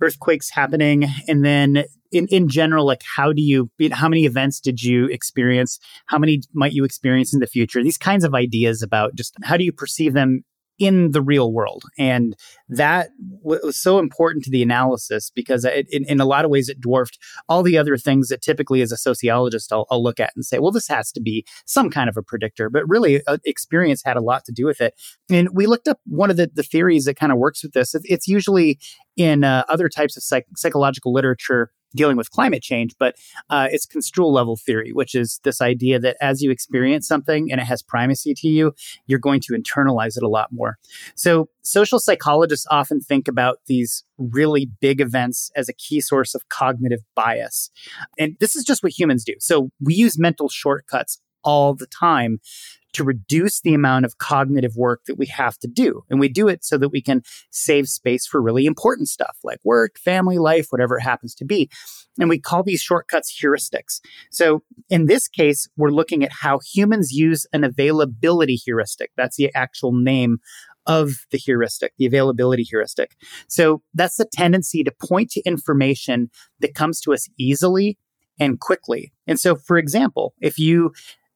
earthquakes 0.00 0.50
happening 0.50 1.06
and 1.28 1.44
then 1.44 1.84
in, 2.10 2.26
in 2.28 2.48
general 2.48 2.84
like 2.84 3.02
how 3.16 3.32
do 3.32 3.40
you 3.40 3.70
how 3.92 4.08
many 4.08 4.24
events 4.24 4.58
did 4.58 4.82
you 4.82 5.06
experience 5.06 5.78
how 6.06 6.18
many 6.18 6.42
might 6.52 6.72
you 6.72 6.84
experience 6.84 7.32
in 7.32 7.38
the 7.38 7.46
future 7.46 7.84
these 7.84 7.98
kinds 7.98 8.24
of 8.24 8.34
ideas 8.34 8.82
about 8.82 9.14
just 9.14 9.36
how 9.44 9.56
do 9.56 9.62
you 9.62 9.70
perceive 9.70 10.12
them 10.12 10.44
in 10.78 11.12
the 11.12 11.22
real 11.22 11.52
world. 11.52 11.84
And 11.98 12.34
that 12.68 13.10
was 13.42 13.76
so 13.76 13.98
important 13.98 14.44
to 14.44 14.50
the 14.50 14.62
analysis 14.62 15.30
because 15.34 15.64
it, 15.64 15.86
in, 15.90 16.04
in, 16.06 16.20
a 16.20 16.24
lot 16.24 16.44
of 16.44 16.50
ways 16.50 16.68
it 16.68 16.80
dwarfed 16.80 17.18
all 17.48 17.62
the 17.62 17.76
other 17.76 17.96
things 17.96 18.28
that 18.28 18.42
typically 18.42 18.80
as 18.80 18.90
a 18.90 18.96
sociologist 18.96 19.72
I'll, 19.72 19.86
I'll 19.90 20.02
look 20.02 20.18
at 20.18 20.32
and 20.34 20.44
say, 20.44 20.58
well, 20.58 20.72
this 20.72 20.88
has 20.88 21.12
to 21.12 21.20
be 21.20 21.44
some 21.66 21.90
kind 21.90 22.08
of 22.08 22.16
a 22.16 22.22
predictor. 22.22 22.70
But 22.70 22.88
really, 22.88 23.24
uh, 23.26 23.38
experience 23.44 24.02
had 24.04 24.16
a 24.16 24.22
lot 24.22 24.44
to 24.46 24.52
do 24.52 24.66
with 24.66 24.80
it. 24.80 24.94
And 25.30 25.50
we 25.52 25.66
looked 25.66 25.88
up 25.88 26.00
one 26.06 26.30
of 26.30 26.36
the, 26.36 26.50
the 26.52 26.62
theories 26.62 27.04
that 27.04 27.14
kind 27.16 27.32
of 27.32 27.38
works 27.38 27.62
with 27.62 27.72
this. 27.72 27.94
It, 27.94 28.02
it's 28.04 28.26
usually 28.26 28.78
in 29.16 29.44
uh, 29.44 29.64
other 29.68 29.88
types 29.88 30.16
of 30.16 30.22
psych- 30.22 30.46
psychological 30.56 31.12
literature 31.12 31.70
dealing 31.94 32.16
with 32.16 32.30
climate 32.30 32.62
change, 32.62 32.94
but 32.98 33.16
uh, 33.50 33.68
it's 33.70 33.86
construal 33.86 34.32
level 34.32 34.56
theory, 34.56 34.92
which 34.92 35.14
is 35.14 35.40
this 35.44 35.60
idea 35.60 35.98
that 35.98 36.16
as 36.20 36.42
you 36.42 36.50
experience 36.50 37.06
something 37.06 37.50
and 37.50 37.60
it 37.60 37.64
has 37.64 37.82
primacy 37.82 38.34
to 38.34 38.48
you, 38.48 38.72
you're 39.06 39.18
going 39.18 39.40
to 39.40 39.52
internalize 39.52 40.16
it 40.16 40.22
a 40.22 40.28
lot 40.28 40.48
more. 40.52 40.78
So, 41.14 41.48
social 41.62 41.98
psychologists 41.98 42.66
often 42.70 43.00
think 43.00 43.28
about 43.28 43.58
these 43.66 44.04
really 44.18 44.68
big 44.80 45.00
events 45.00 45.50
as 45.54 45.68
a 45.68 45.72
key 45.72 46.00
source 46.00 46.34
of 46.34 46.48
cognitive 46.48 47.00
bias. 47.14 47.70
And 48.18 48.36
this 48.40 48.56
is 48.56 48.64
just 48.64 48.82
what 48.82 48.98
humans 48.98 49.24
do. 49.24 49.34
So, 49.38 49.70
we 49.80 49.94
use 49.94 50.18
mental 50.18 50.48
shortcuts 50.48 51.18
all 51.44 51.74
the 51.74 51.86
time 51.86 52.38
to 52.92 53.04
reduce 53.04 53.60
the 53.60 53.74
amount 53.74 54.04
of 54.04 54.18
cognitive 54.18 54.76
work 54.76 55.02
that 55.06 55.18
we 55.18 55.26
have 55.26 55.58
to 55.58 55.68
do. 55.68 56.02
And 56.10 56.20
we 56.20 56.28
do 56.28 56.48
it 56.48 56.64
so 56.64 56.78
that 56.78 56.90
we 56.90 57.02
can 57.02 57.22
save 57.50 57.88
space 57.88 58.26
for 58.26 58.40
really 58.40 58.66
important 58.66 59.08
stuff 59.08 59.36
like 59.42 59.58
work, 59.64 59.98
family 59.98 60.38
life, 60.38 60.66
whatever 60.70 60.98
it 60.98 61.02
happens 61.02 61.34
to 61.36 61.44
be. 61.44 61.70
And 62.18 62.28
we 62.28 62.38
call 62.38 62.62
these 62.62 62.82
shortcuts 62.82 63.34
heuristics. 63.42 64.00
So 64.30 64.62
in 64.90 65.06
this 65.06 65.28
case, 65.28 65.68
we're 65.76 65.90
looking 65.90 66.22
at 66.24 66.32
how 66.32 66.60
humans 66.74 67.12
use 67.12 67.46
an 67.52 67.64
availability 67.64 68.56
heuristic. 68.56 69.10
That's 69.16 69.36
the 69.36 69.50
actual 69.54 69.92
name 69.92 70.38
of 70.86 71.26
the 71.30 71.38
heuristic, 71.38 71.92
the 71.96 72.06
availability 72.06 72.64
heuristic. 72.64 73.16
So 73.48 73.82
that's 73.94 74.16
the 74.16 74.24
tendency 74.30 74.82
to 74.84 74.90
point 74.90 75.30
to 75.30 75.42
information 75.42 76.30
that 76.60 76.74
comes 76.74 77.00
to 77.02 77.12
us 77.12 77.28
easily 77.38 77.98
and 78.40 78.58
quickly. 78.58 79.12
And 79.26 79.38
so, 79.38 79.54
for 79.54 79.78
example, 79.78 80.34
if 80.40 80.58
you, 80.58 80.92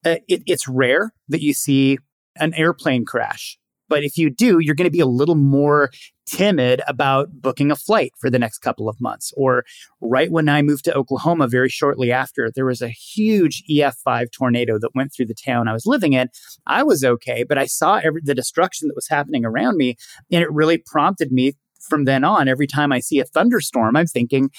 uh, 0.07 0.19
it, 0.27 0.43
it's 0.45 0.67
rare 0.67 1.13
that 1.29 1.41
you 1.41 1.53
see 1.53 1.97
an 2.37 2.53
airplane 2.53 3.05
crash 3.05 3.57
but 3.89 4.03
if 4.03 4.17
you 4.17 4.29
do, 4.29 4.59
you're 4.59 4.75
going 4.75 4.87
to 4.87 4.91
be 4.91 4.99
a 4.99 5.05
little 5.05 5.35
more 5.35 5.91
timid 6.25 6.81
about 6.87 7.29
booking 7.41 7.71
a 7.71 7.75
flight 7.75 8.11
for 8.19 8.29
the 8.29 8.39
next 8.39 8.59
couple 8.59 8.89
of 8.89 8.99
months. 8.99 9.31
Or 9.37 9.63
right 10.01 10.29
when 10.29 10.49
I 10.49 10.61
moved 10.61 10.83
to 10.85 10.93
Oklahoma, 10.93 11.47
very 11.47 11.69
shortly 11.69 12.11
after, 12.11 12.51
there 12.53 12.65
was 12.65 12.81
a 12.81 12.89
huge 12.89 13.63
EF5 13.69 14.31
tornado 14.31 14.77
that 14.79 14.95
went 14.95 15.13
through 15.13 15.27
the 15.27 15.35
town 15.35 15.67
I 15.67 15.73
was 15.73 15.85
living 15.85 16.13
in. 16.13 16.29
I 16.65 16.83
was 16.83 17.03
okay, 17.03 17.43
but 17.43 17.57
I 17.57 17.65
saw 17.65 18.01
every, 18.03 18.21
the 18.23 18.35
destruction 18.35 18.89
that 18.89 18.95
was 18.95 19.07
happening 19.07 19.45
around 19.45 19.77
me. 19.77 19.95
And 20.31 20.43
it 20.43 20.51
really 20.51 20.77
prompted 20.77 21.31
me 21.31 21.53
from 21.79 22.03
then 22.03 22.25
on, 22.25 22.49
every 22.49 22.67
time 22.67 22.91
I 22.91 22.99
see 22.99 23.19
a 23.19 23.25
thunderstorm, 23.25 23.95
I'm 23.95 24.07
thinking, 24.07 24.49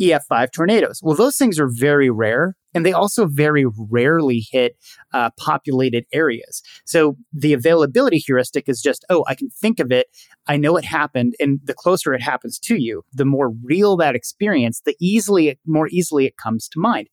EF5 0.00 0.52
tornadoes. 0.52 1.00
Well, 1.02 1.16
those 1.16 1.36
things 1.36 1.58
are 1.58 1.68
very 1.68 2.10
rare 2.10 2.56
and 2.74 2.84
they 2.84 2.92
also 2.92 3.26
very 3.26 3.64
rarely 3.88 4.44
hit 4.50 4.76
uh, 5.12 5.30
populated 5.38 6.04
areas. 6.12 6.60
So 6.84 7.16
the 7.32 7.52
availability 7.52 8.18
heuristic 8.18 8.68
is 8.68 8.82
just, 8.82 9.04
oh, 9.08 9.24
I 9.28 9.34
can 9.34 9.48
think 9.48 9.78
of 9.78 9.92
it. 9.92 10.08
I 10.48 10.56
know 10.56 10.76
it 10.76 10.84
happened. 10.84 11.34
And 11.38 11.60
the 11.62 11.74
closer 11.74 12.12
it 12.12 12.20
happens 12.20 12.58
to 12.60 12.76
you, 12.76 13.04
the 13.12 13.24
more 13.24 13.50
real 13.62 13.96
that 13.98 14.16
experience, 14.16 14.82
the 14.84 14.96
easily, 15.00 15.58
more 15.66 15.88
easily 15.88 16.26
it 16.26 16.36
comes 16.36 16.68
to 16.68 16.80
mind. 16.80 17.08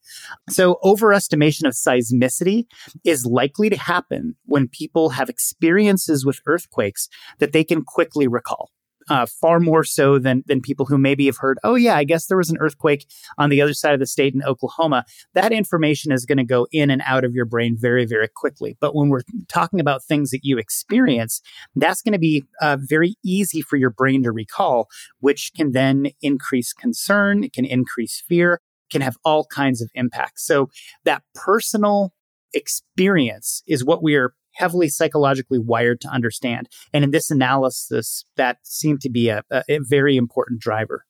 So 0.49 0.79
overestimation 0.83 1.65
of 1.65 1.73
seismicity 1.73 2.65
is 3.03 3.25
likely 3.25 3.69
to 3.69 3.77
happen 3.77 4.35
when 4.45 4.67
people 4.67 5.09
have 5.11 5.29
experiences 5.29 6.25
with 6.25 6.41
earthquakes 6.47 7.07
that 7.37 7.51
they 7.51 7.63
can 7.63 7.83
quickly 7.83 8.27
recall 8.27 8.71
uh, 9.11 9.25
far 9.25 9.59
more 9.59 9.83
so 9.83 10.17
than 10.17 10.41
than 10.47 10.61
people 10.61 10.85
who 10.85 10.97
maybe 10.97 11.25
have 11.25 11.35
heard, 11.35 11.59
oh 11.65 11.75
yeah, 11.75 11.97
I 11.97 12.05
guess 12.05 12.27
there 12.27 12.37
was 12.37 12.49
an 12.49 12.57
earthquake 12.61 13.05
on 13.37 13.49
the 13.49 13.61
other 13.61 13.73
side 13.73 13.93
of 13.93 13.99
the 13.99 14.07
state 14.07 14.33
in 14.33 14.41
Oklahoma. 14.43 15.03
That 15.33 15.51
information 15.51 16.13
is 16.13 16.25
going 16.25 16.37
to 16.37 16.45
go 16.45 16.65
in 16.71 16.89
and 16.89 17.01
out 17.05 17.25
of 17.25 17.33
your 17.33 17.43
brain 17.43 17.75
very 17.77 18.05
very 18.05 18.29
quickly. 18.29 18.77
But 18.79 18.95
when 18.95 19.09
we're 19.09 19.23
talking 19.49 19.81
about 19.81 20.01
things 20.01 20.31
that 20.31 20.45
you 20.45 20.57
experience, 20.57 21.41
that's 21.75 22.01
going 22.01 22.13
to 22.13 22.19
be 22.19 22.45
uh, 22.61 22.77
very 22.79 23.15
easy 23.21 23.61
for 23.61 23.75
your 23.75 23.89
brain 23.89 24.23
to 24.23 24.31
recall, 24.31 24.87
which 25.19 25.51
can 25.55 25.73
then 25.73 26.11
increase 26.21 26.71
concern, 26.71 27.43
it 27.43 27.51
can 27.51 27.65
increase 27.65 28.23
fear, 28.25 28.61
can 28.89 29.01
have 29.01 29.17
all 29.25 29.45
kinds 29.45 29.81
of 29.81 29.89
impacts. 29.93 30.47
So 30.47 30.69
that 31.03 31.23
personal 31.35 32.13
experience 32.53 33.61
is 33.67 33.83
what 33.83 34.01
we 34.01 34.15
are 34.15 34.33
heavily 34.53 34.89
psychologically 34.89 35.59
wired 35.59 36.01
to 36.01 36.07
understand. 36.07 36.69
And 36.93 37.03
in 37.03 37.11
this 37.11 37.31
analysis, 37.31 38.25
that 38.35 38.57
seemed 38.63 39.01
to 39.01 39.09
be 39.09 39.29
a, 39.29 39.43
a, 39.51 39.79
very 39.81 40.17
important 40.17 40.61
driver. 40.61 41.05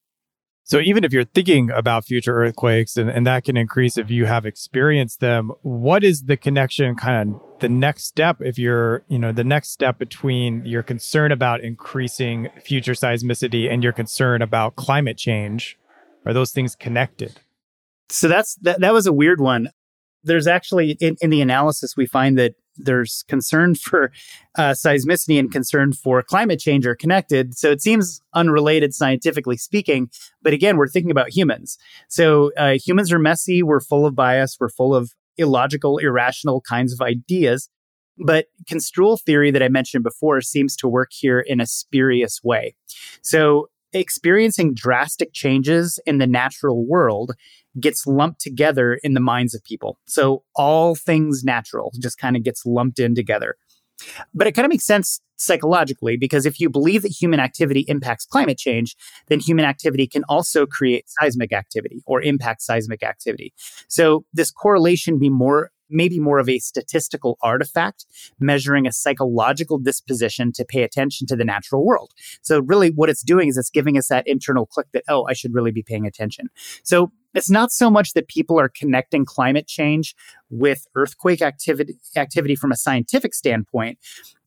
So 0.64 0.80
even 0.80 1.04
if 1.04 1.12
you're 1.12 1.26
thinking 1.26 1.70
about 1.70 2.06
future 2.06 2.34
earthquakes 2.34 2.96
and, 2.96 3.10
and 3.10 3.28
that 3.28 3.44
can 3.44 3.58
increase 3.58 3.98
if 3.98 4.10
you 4.10 4.26
have 4.26 4.46
experienced 4.46 5.20
them, 5.20 5.52
what 5.64 6.04
is 6.04 6.24
the 6.24 6.38
connection 6.38 6.96
kind 6.96 7.36
of 7.36 7.42
the 7.60 7.68
next 7.70 8.06
step 8.06 8.38
if 8.40 8.58
you're, 8.58 9.04
you 9.08 9.20
know, 9.20 9.32
the 9.32 9.44
next 9.44 9.72
step 9.72 9.98
between 9.98 10.66
your 10.66 10.82
concern 10.82 11.32
about 11.32 11.62
increasing 11.62 12.50
future 12.64 12.94
seismicity 12.94 13.72
and 13.72 13.84
your 13.84 13.92
concern 13.92 14.42
about 14.42 14.76
climate 14.76 15.18
change? 15.18 15.78
Are 16.26 16.34
those 16.34 16.52
things 16.52 16.76
connected? 16.76 17.40
So 18.10 18.28
that's 18.28 18.56
that, 18.62 18.80
that 18.82 18.94
was 18.94 19.08
a 19.08 19.14
weird 19.14 19.42
one. 19.42 19.70
There's 20.24 20.48
actually 20.48 20.92
in, 21.00 21.16
in 21.22 21.32
the 21.32 21.42
analysis 21.42 21.98
we 21.98 22.06
find 22.06 22.38
that 22.38 22.56
there's 22.78 23.24
concern 23.28 23.76
for 23.76 24.12
uh, 24.58 24.72
seismicity 24.72 25.40
and 25.40 25.52
concern 25.52 25.94
for 25.94 26.24
climate 26.24 26.60
change 26.60 26.86
are 26.86 26.96
connected. 26.96 27.58
So 27.58 27.72
it 27.72 27.82
seems 27.82 28.22
unrelated 28.34 28.94
scientifically 28.94 29.58
speaking. 29.58 30.10
But 30.42 30.54
again, 30.54 30.78
we're 30.78 30.88
thinking 30.88 31.12
about 31.12 31.30
humans. 31.30 31.78
So 32.08 32.52
uh, 32.58 32.78
humans 32.84 33.12
are 33.12 33.20
messy. 33.20 33.64
We're 33.64 33.80
full 33.80 34.06
of 34.06 34.16
bias. 34.16 34.58
We're 34.60 34.70
full 34.70 34.96
of 34.96 35.14
illogical, 35.38 35.98
irrational 35.98 36.62
kinds 36.62 36.94
of 36.94 37.02
ideas. 37.02 37.70
But 38.18 38.48
construal 38.68 39.18
theory 39.18 39.52
that 39.52 39.64
I 39.64 39.68
mentioned 39.68 40.04
before 40.04 40.42
seems 40.42 40.76
to 40.78 40.88
work 40.88 41.12
here 41.12 41.40
in 41.40 41.60
a 41.60 41.66
spurious 41.66 42.44
way. 42.44 42.76
So 43.22 43.70
experiencing 43.94 44.74
drastic 44.74 45.34
changes 45.34 46.00
in 46.06 46.18
the 46.18 46.28
natural 46.28 46.86
world 46.86 47.34
gets 47.80 48.06
lumped 48.06 48.42
together 48.42 49.00
in 49.04 49.14
the 49.14 49.20
minds 49.20 49.54
of 49.54 49.64
people. 49.64 49.98
So 50.08 50.44
all 50.56 50.96
things 50.96 51.44
natural 51.44 51.92
just 52.00 52.18
kind 52.18 52.36
of 52.36 52.44
gets 52.44 52.66
lumped 52.66 53.00
in 53.00 53.16
together. 53.16 53.56
But 54.34 54.48
it 54.48 54.54
kind 54.54 54.66
of 54.66 54.70
makes 54.70 54.86
sense 54.86 55.22
psychologically 55.38 56.18
because 56.18 56.46
if 56.46 56.60
you 56.60 56.70
believe 56.70 57.02
that 57.02 57.10
human 57.10 57.40
activity 57.40 57.82
impacts 57.88 58.26
climate 58.26 58.58
change, 58.58 58.96
then 59.28 59.40
human 59.40 59.66
activity 59.66 60.08
can 60.08 60.24
also 60.26 60.66
create 60.66 61.06
seismic 61.08 61.52
activity 61.52 62.02
or 62.06 62.22
impact 62.22 62.62
seismic 62.62 63.04
activity. 63.04 63.54
So 63.88 64.26
this 64.34 64.52
correlation 64.52 65.20
be 65.20 65.30
more 65.30 65.72
maybe 65.92 66.20
more 66.20 66.40
of 66.40 66.50
a 66.50 66.60
statistical 66.60 67.38
artifact 67.42 68.06
measuring 68.40 68.88
a 68.88 68.92
psychological 68.92 69.78
disposition 69.78 70.52
to 70.54 70.66
pay 70.66 70.84
attention 70.84 71.28
to 71.28 71.36
the 71.36 71.46
natural 71.46 71.86
world. 71.86 72.12
So 72.42 72.60
really 72.62 72.90
what 72.90 73.10
it's 73.10 73.24
doing 73.24 73.50
is 73.50 73.58
it's 73.58 73.70
giving 73.70 73.98
us 73.98 74.08
that 74.08 74.28
internal 74.28 74.66
click 74.66 74.88
that, 74.94 75.04
oh, 75.08 75.26
I 75.30 75.34
should 75.34 75.54
really 75.54 75.72
be 75.72 75.84
paying 75.84 76.06
attention. 76.06 76.50
So 76.84 77.12
it's 77.34 77.50
not 77.50 77.72
so 77.72 77.90
much 77.90 78.14
that 78.14 78.28
people 78.28 78.60
are 78.60 78.70
connecting 78.70 79.26
climate 79.26 79.68
change 79.68 80.16
with 80.50 80.86
earthquake 80.96 81.42
activity, 81.42 81.98
activity 82.16 82.56
from 82.56 82.72
a 82.72 82.76
scientific 82.76 83.34
standpoint. 83.34 84.00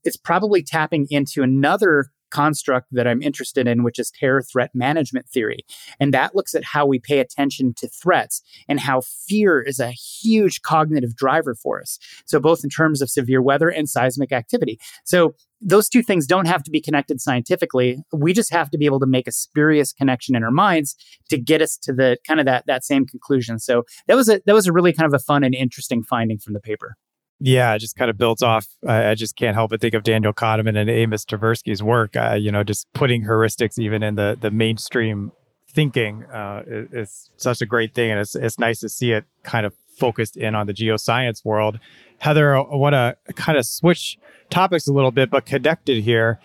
It's 0.05 0.19
probably 0.19 0.63
tapping 0.63 1.07
into 1.11 1.43
another 1.43 2.11
construct 2.35 2.89
that 2.91 3.07
I'm 3.07 3.23
interested 3.23 3.69
in, 3.69 3.85
which 3.85 3.99
is 3.99 4.11
terror 4.11 4.43
threat 4.43 4.71
management 4.75 5.29
theory. 5.29 5.65
And 6.01 6.13
that 6.13 6.35
looks 6.35 6.55
at 6.55 6.65
how 6.65 6.85
we 6.85 6.99
pay 6.99 7.21
attention 7.21 7.75
to 7.77 7.89
threats 7.89 8.43
and 8.69 8.81
how 8.81 9.03
fear 9.29 9.61
is 9.61 9.79
a 9.79 9.93
huge 9.93 10.63
cognitive 10.63 11.15
driver 11.15 11.55
for 11.55 11.81
us. 11.81 11.99
So, 12.27 12.41
both 12.41 12.65
in 12.65 12.71
terms 12.71 13.01
of 13.01 13.09
severe 13.09 13.41
weather 13.41 13.69
and 13.69 13.89
seismic 13.89 14.33
activity. 14.33 14.81
So, 15.05 15.35
those 15.61 15.89
two 15.89 16.03
things 16.03 16.27
don't 16.27 16.47
have 16.47 16.63
to 16.65 16.71
be 16.71 16.81
connected 16.81 17.21
scientifically. 17.21 17.99
We 18.13 18.33
just 18.33 18.53
have 18.53 18.71
to 18.71 18.79
be 18.79 18.85
able 18.85 19.01
to 19.01 19.07
make 19.07 19.27
a 19.27 19.33
spurious 19.33 19.93
connection 19.93 20.37
in 20.37 20.45
our 20.45 20.51
minds 20.51 20.95
to 21.31 21.39
get 21.39 21.63
us 21.63 21.79
to 21.79 21.93
the 21.93 22.19
kind 22.27 22.41
of 22.41 22.47
that 22.47 22.67
that 22.67 22.85
same 22.85 23.07
conclusion. 23.07 23.59
So 23.59 23.85
that 24.07 24.17
was 24.17 24.29
a 24.29 24.41
that 24.47 24.55
was 24.55 24.67
a 24.67 24.73
really 24.73 24.93
kind 24.93 25.07
of 25.07 25.15
a 25.15 25.23
fun 25.23 25.45
and 25.45 25.55
interesting 25.55 26.03
finding 26.03 26.39
from 26.39 26.53
the 26.53 26.61
paper. 26.61 26.97
Yeah, 27.41 27.75
it 27.75 27.81
just 27.81 27.97
kind 27.97 28.11
of 28.11 28.17
builds 28.17 28.43
off. 28.43 28.67
I, 28.87 29.11
I, 29.11 29.15
just 29.15 29.37
can't 29.37 29.55
help 29.55 29.71
but 29.71 29.81
think 29.81 29.95
of 29.95 30.05
Daniel 30.05 30.33
Kahneman 30.33 30.77
and 30.77 30.89
Amos 30.89 31.25
Tversky's 31.25 31.83
work. 31.83 32.17
Uh, 32.17 32.35
you 32.35 32.53
know, 32.53 32.63
just 32.63 32.91
putting 32.93 33.25
heuristics 33.25 33.79
even 33.79 34.03
in 34.03 34.15
the 34.15 34.39
the 34.41 34.51
mainstream 34.51 35.33
thinking 35.69 36.25
uh, 36.25 36.63
is, 36.67 36.93
is, 36.93 37.31
such 37.37 37.61
a 37.61 37.67
great 37.67 37.95
thing, 37.95 38.11
and 38.11 38.21
it's 38.21 38.35
it's 38.35 38.59
nice 38.59 38.79
to 38.81 38.89
see 38.89 39.13
it 39.13 39.25
kind 39.43 39.67
of 39.67 39.75
focused 39.99 40.37
in 40.37 40.55
on 40.55 40.67
the 40.67 40.75
geoscience 40.75 41.45
world. 41.45 41.79
Heather, 42.19 42.57
I 42.57 42.63
want 42.75 42.95
to 42.95 43.17
kind 43.35 43.59
of 43.59 43.67
switch 43.67 44.17
topics 44.49 44.87
a 44.87 44.93
little 44.93 45.11
bit, 45.11 45.31
but 45.31 45.45
connected 45.45 46.03
here. 46.03 46.41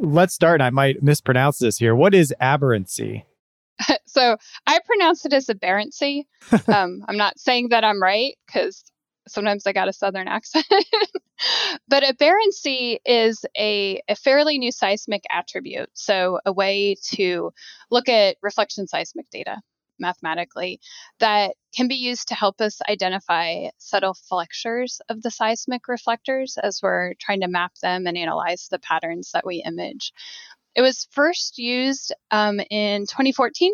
Let's 0.00 0.34
start. 0.34 0.60
I 0.60 0.70
might 0.70 1.02
mispronounce 1.02 1.58
this 1.58 1.78
here. 1.78 1.94
What 1.94 2.14
is 2.14 2.34
aberrancy? 2.40 3.24
so 4.06 4.36
I 4.66 4.80
pronounce 4.84 5.24
it 5.24 5.32
as 5.32 5.48
aberrancy. 5.48 6.26
um, 6.68 7.04
I'm 7.08 7.16
not 7.16 7.38
saying 7.38 7.68
that 7.68 7.84
I'm 7.84 8.02
right 8.02 8.36
because 8.46 8.84
sometimes 9.28 9.66
I 9.66 9.72
got 9.72 9.88
a 9.88 9.92
southern 9.92 10.28
accent. 10.28 10.66
but 11.88 12.04
aberrancy 12.04 13.00
is 13.04 13.44
a, 13.56 14.02
a 14.08 14.16
fairly 14.16 14.58
new 14.58 14.72
seismic 14.72 15.24
attribute. 15.30 15.90
So, 15.94 16.40
a 16.44 16.52
way 16.52 16.96
to 17.14 17.52
look 17.90 18.08
at 18.08 18.36
reflection 18.42 18.86
seismic 18.86 19.30
data 19.30 19.60
mathematically 19.98 20.80
that 21.20 21.54
can 21.74 21.88
be 21.88 21.94
used 21.94 22.28
to 22.28 22.34
help 22.34 22.60
us 22.60 22.80
identify 22.88 23.68
subtle 23.78 24.14
flexures 24.14 25.00
of 25.08 25.22
the 25.22 25.30
seismic 25.30 25.88
reflectors 25.88 26.58
as 26.62 26.80
we're 26.82 27.14
trying 27.20 27.40
to 27.40 27.48
map 27.48 27.72
them 27.80 28.06
and 28.06 28.16
analyze 28.16 28.68
the 28.70 28.78
patterns 28.78 29.30
that 29.32 29.46
we 29.46 29.62
image. 29.64 30.12
It 30.74 30.82
was 30.82 31.06
first 31.12 31.58
used 31.58 32.12
um, 32.30 32.60
in 32.70 33.02
2014 33.06 33.72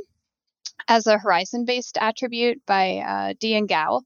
as 0.88 1.06
a 1.06 1.18
horizon 1.18 1.64
based 1.64 1.98
attribute 1.98 2.60
by 2.66 2.98
uh, 2.98 3.34
Di 3.38 3.54
and 3.54 3.68
Gao. 3.68 4.02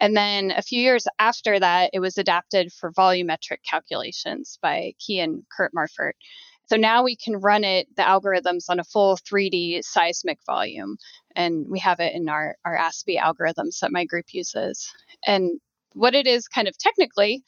And 0.00 0.16
then 0.16 0.50
a 0.50 0.62
few 0.62 0.80
years 0.80 1.06
after 1.18 1.60
that, 1.60 1.90
it 1.92 2.00
was 2.00 2.16
adapted 2.16 2.72
for 2.72 2.92
volumetric 2.92 3.58
calculations 3.68 4.58
by 4.62 4.94
Qi 4.98 5.22
and 5.22 5.42
Kurt 5.54 5.72
Marfurt. 5.74 6.14
So 6.66 6.76
now 6.76 7.02
we 7.02 7.16
can 7.16 7.36
run 7.36 7.64
it, 7.64 7.88
the 7.96 8.02
algorithms, 8.02 8.66
on 8.68 8.80
a 8.80 8.84
full 8.84 9.18
3D 9.18 9.84
seismic 9.84 10.38
volume. 10.46 10.96
And 11.36 11.66
we 11.68 11.80
have 11.80 12.00
it 12.00 12.14
in 12.14 12.28
our, 12.28 12.56
our 12.64 12.76
AASPI 12.76 13.18
algorithms 13.18 13.80
that 13.80 13.92
my 13.92 14.04
group 14.04 14.26
uses. 14.32 14.90
And 15.26 15.60
what 15.94 16.14
it 16.14 16.26
is 16.26 16.48
kind 16.48 16.68
of 16.68 16.78
technically 16.78 17.42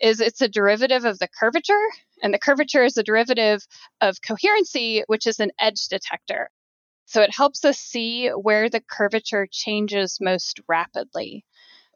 is 0.00 0.20
it's 0.20 0.42
a 0.42 0.48
derivative 0.48 1.04
of 1.04 1.18
the 1.20 1.28
curvature, 1.28 1.86
and 2.22 2.34
the 2.34 2.38
curvature 2.38 2.84
is 2.84 2.96
a 2.96 3.02
derivative 3.02 3.64
of 4.00 4.20
coherency, 4.26 5.04
which 5.06 5.26
is 5.26 5.38
an 5.38 5.52
edge 5.60 5.86
detector. 5.88 6.50
So 7.06 7.22
it 7.22 7.34
helps 7.34 7.64
us 7.64 7.78
see 7.78 8.28
where 8.28 8.68
the 8.68 8.80
curvature 8.80 9.46
changes 9.50 10.18
most 10.20 10.60
rapidly 10.68 11.44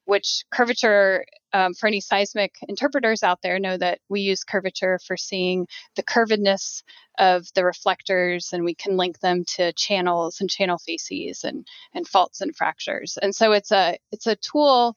which 0.09 0.45
curvature 0.51 1.23
um, 1.53 1.75
for 1.75 1.87
any 1.87 2.01
seismic 2.01 2.55
interpreters 2.67 3.23
out 3.23 3.43
there 3.43 3.59
know 3.59 3.77
that 3.77 3.99
we 4.09 4.23
use 4.23 4.43
curvature 4.43 4.99
for 5.07 5.19
seeing 5.19 5.67
the 5.97 6.03
curvedness 6.03 6.83
of 7.19 7.47
the 7.55 7.63
reflectors 7.63 8.55
and 8.55 8.65
we 8.65 8.75
can 8.75 8.97
link 8.97 9.21
them 9.21 9.45
to 9.45 9.71
channels 9.75 10.41
and 10.41 10.49
channel 10.49 10.79
facies 10.79 11.45
and, 11.45 11.67
and 11.93 12.09
faults 12.09 12.41
and 12.41 12.57
fractures. 12.57 13.19
And 13.21 13.35
so 13.35 13.53
it's 13.53 13.71
a 13.71 13.99
it's 14.11 14.27
a 14.27 14.37
tool 14.37 14.97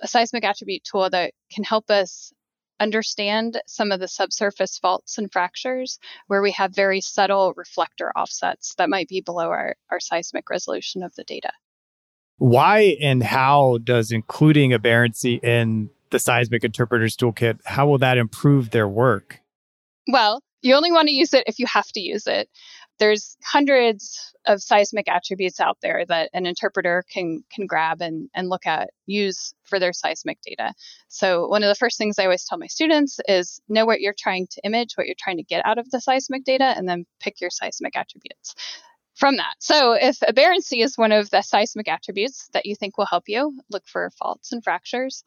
a 0.00 0.08
seismic 0.08 0.44
attribute 0.44 0.84
tool 0.84 1.10
that 1.10 1.34
can 1.52 1.62
help 1.64 1.90
us 1.90 2.32
understand 2.80 3.60
some 3.66 3.92
of 3.92 4.00
the 4.00 4.08
subsurface 4.08 4.78
faults 4.78 5.18
and 5.18 5.30
fractures 5.30 5.98
where 6.28 6.40
we 6.40 6.52
have 6.52 6.74
very 6.74 7.02
subtle 7.02 7.52
reflector 7.56 8.10
offsets 8.16 8.74
that 8.76 8.88
might 8.88 9.08
be 9.08 9.20
below 9.20 9.50
our, 9.50 9.76
our 9.90 10.00
seismic 10.00 10.48
resolution 10.48 11.02
of 11.02 11.14
the 11.14 11.24
data 11.24 11.52
why 12.38 12.96
and 13.00 13.22
how 13.22 13.78
does 13.82 14.12
including 14.12 14.72
aberrancy 14.72 15.40
in 15.42 15.90
the 16.10 16.18
seismic 16.18 16.64
interpreters 16.64 17.16
toolkit, 17.16 17.60
how 17.64 17.86
will 17.86 17.98
that 17.98 18.18
improve 18.18 18.70
their 18.70 18.88
work? 18.88 19.40
Well, 20.08 20.42
you 20.62 20.74
only 20.74 20.92
want 20.92 21.08
to 21.08 21.14
use 21.14 21.34
it 21.34 21.44
if 21.46 21.58
you 21.58 21.66
have 21.66 21.88
to 21.92 22.00
use 22.00 22.26
it. 22.26 22.48
There's 22.98 23.36
hundreds 23.44 24.32
of 24.46 24.62
seismic 24.62 25.06
attributes 25.06 25.60
out 25.60 25.76
there 25.82 26.04
that 26.08 26.30
an 26.32 26.46
interpreter 26.46 27.04
can 27.12 27.44
can 27.52 27.66
grab 27.66 28.00
and, 28.00 28.30
and 28.34 28.48
look 28.48 28.66
at, 28.66 28.90
use 29.04 29.52
for 29.64 29.78
their 29.78 29.92
seismic 29.92 30.38
data. 30.40 30.72
So 31.08 31.46
one 31.46 31.62
of 31.62 31.68
the 31.68 31.74
first 31.74 31.98
things 31.98 32.18
I 32.18 32.24
always 32.24 32.46
tell 32.46 32.56
my 32.56 32.68
students 32.68 33.18
is 33.28 33.60
know 33.68 33.84
what 33.84 34.00
you're 34.00 34.14
trying 34.18 34.46
to 34.52 34.62
image, 34.64 34.94
what 34.94 35.06
you're 35.06 35.16
trying 35.18 35.36
to 35.36 35.42
get 35.42 35.66
out 35.66 35.76
of 35.78 35.90
the 35.90 36.00
seismic 36.00 36.44
data, 36.44 36.72
and 36.76 36.88
then 36.88 37.04
pick 37.20 37.40
your 37.40 37.50
seismic 37.50 37.96
attributes 37.96 38.54
from 39.16 39.36
that. 39.38 39.54
So 39.58 39.92
if 39.92 40.22
aberrancy 40.22 40.82
is 40.82 40.96
one 40.96 41.10
of 41.10 41.30
the 41.30 41.42
seismic 41.42 41.88
attributes 41.88 42.48
that 42.52 42.66
you 42.66 42.76
think 42.76 42.98
will 42.98 43.06
help 43.06 43.24
you, 43.26 43.58
look 43.70 43.86
for 43.86 44.10
faults 44.10 44.52
and 44.52 44.62
fractures. 44.62 45.24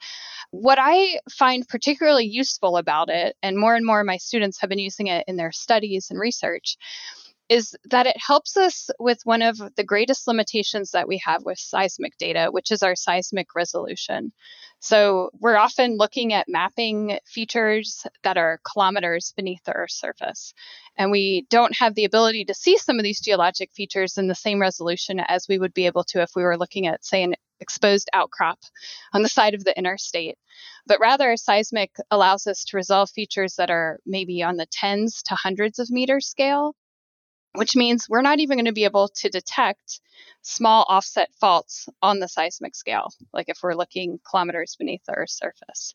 What 0.52 0.78
I 0.80 1.20
find 1.30 1.68
particularly 1.68 2.26
useful 2.26 2.78
about 2.78 3.10
it, 3.10 3.36
and 3.42 3.58
more 3.58 3.76
and 3.76 3.86
more 3.86 4.04
my 4.04 4.18
students 4.18 4.62
have 4.62 4.70
been 4.70 4.80
using 4.80 5.08
it 5.08 5.26
in 5.28 5.38
their 5.38 5.52
studies 5.52 6.08
and 6.12 6.20
research, 6.20 6.78
is 7.50 7.76
that 7.86 8.06
it 8.06 8.16
helps 8.18 8.56
us 8.56 8.92
with 9.00 9.20
one 9.24 9.42
of 9.42 9.58
the 9.76 9.84
greatest 9.84 10.28
limitations 10.28 10.92
that 10.92 11.08
we 11.08 11.20
have 11.26 11.44
with 11.44 11.58
seismic 11.58 12.16
data, 12.18 12.50
which 12.52 12.72
is 12.72 12.84
our 12.84 12.96
seismic 12.96 13.56
resolution. 13.56 14.32
So 14.82 15.32
we're 15.40 15.58
often 15.58 15.98
looking 15.98 16.32
at 16.32 16.48
mapping 16.48 17.18
features 17.26 18.06
that 18.24 18.38
are 18.38 18.62
kilometers 18.64 19.34
beneath 19.36 19.64
the 19.66 19.74
Earth's 19.74 20.00
surface. 20.00 20.54
And 20.96 21.10
we 21.10 21.48
don't 21.50 21.76
have 21.76 21.96
the 21.96 22.06
ability 22.06 22.46
to 22.46 22.54
see 22.54 22.78
some 22.78 23.00
of 23.00 23.04
these 23.04 23.20
geologic 23.20 23.72
features 23.74 24.18
in 24.18 24.28
the 24.28 24.36
same 24.36 24.62
resolution 24.62 25.20
as 25.20 25.48
we 25.50 25.58
would 25.58 25.74
be 25.74 25.88
able 25.88 26.04
to 26.06 26.22
if 26.22 26.32
we 26.36 26.44
were 26.44 26.58
looking 26.58 26.86
at, 26.86 27.04
say, 27.04 27.24
an 27.24 27.34
exposed 27.60 28.10
outcrop 28.14 28.60
on 29.12 29.24
the 29.24 29.28
side 29.28 29.56
of 29.56 29.64
the 29.64 29.78
interstate. 29.78 30.38
But 30.86 31.00
rather, 31.00 31.36
seismic 31.36 31.92
allows 32.12 32.46
us 32.48 32.64
to 32.66 32.78
resolve 32.78 33.10
features 33.10 33.56
that 33.56 33.72
are 33.72 34.00
maybe 34.06 34.44
on 34.44 34.56
the 34.58 34.68
tens 34.72 35.24
to 35.24 35.36
hundreds 35.36 35.80
of 35.80 35.90
meters 35.90 36.28
scale 36.28 36.76
which 37.56 37.76
means 37.76 38.08
we're 38.08 38.22
not 38.22 38.40
even 38.40 38.58
going 38.58 38.66
to 38.66 38.72
be 38.72 38.84
able 38.84 39.08
to 39.08 39.30
detect 39.30 40.02
small 40.42 40.86
offset 40.88 41.30
faults 41.40 41.88
on 42.02 42.20
the 42.20 42.28
seismic 42.28 42.76
scale, 42.76 43.12
like 43.34 43.50
if 43.50 43.60
we're 43.62 43.74
looking 43.74 44.20
kilometers 44.30 44.76
beneath 44.78 45.04
the 45.06 45.14
Earth's 45.14 45.38
surface. 45.38 45.94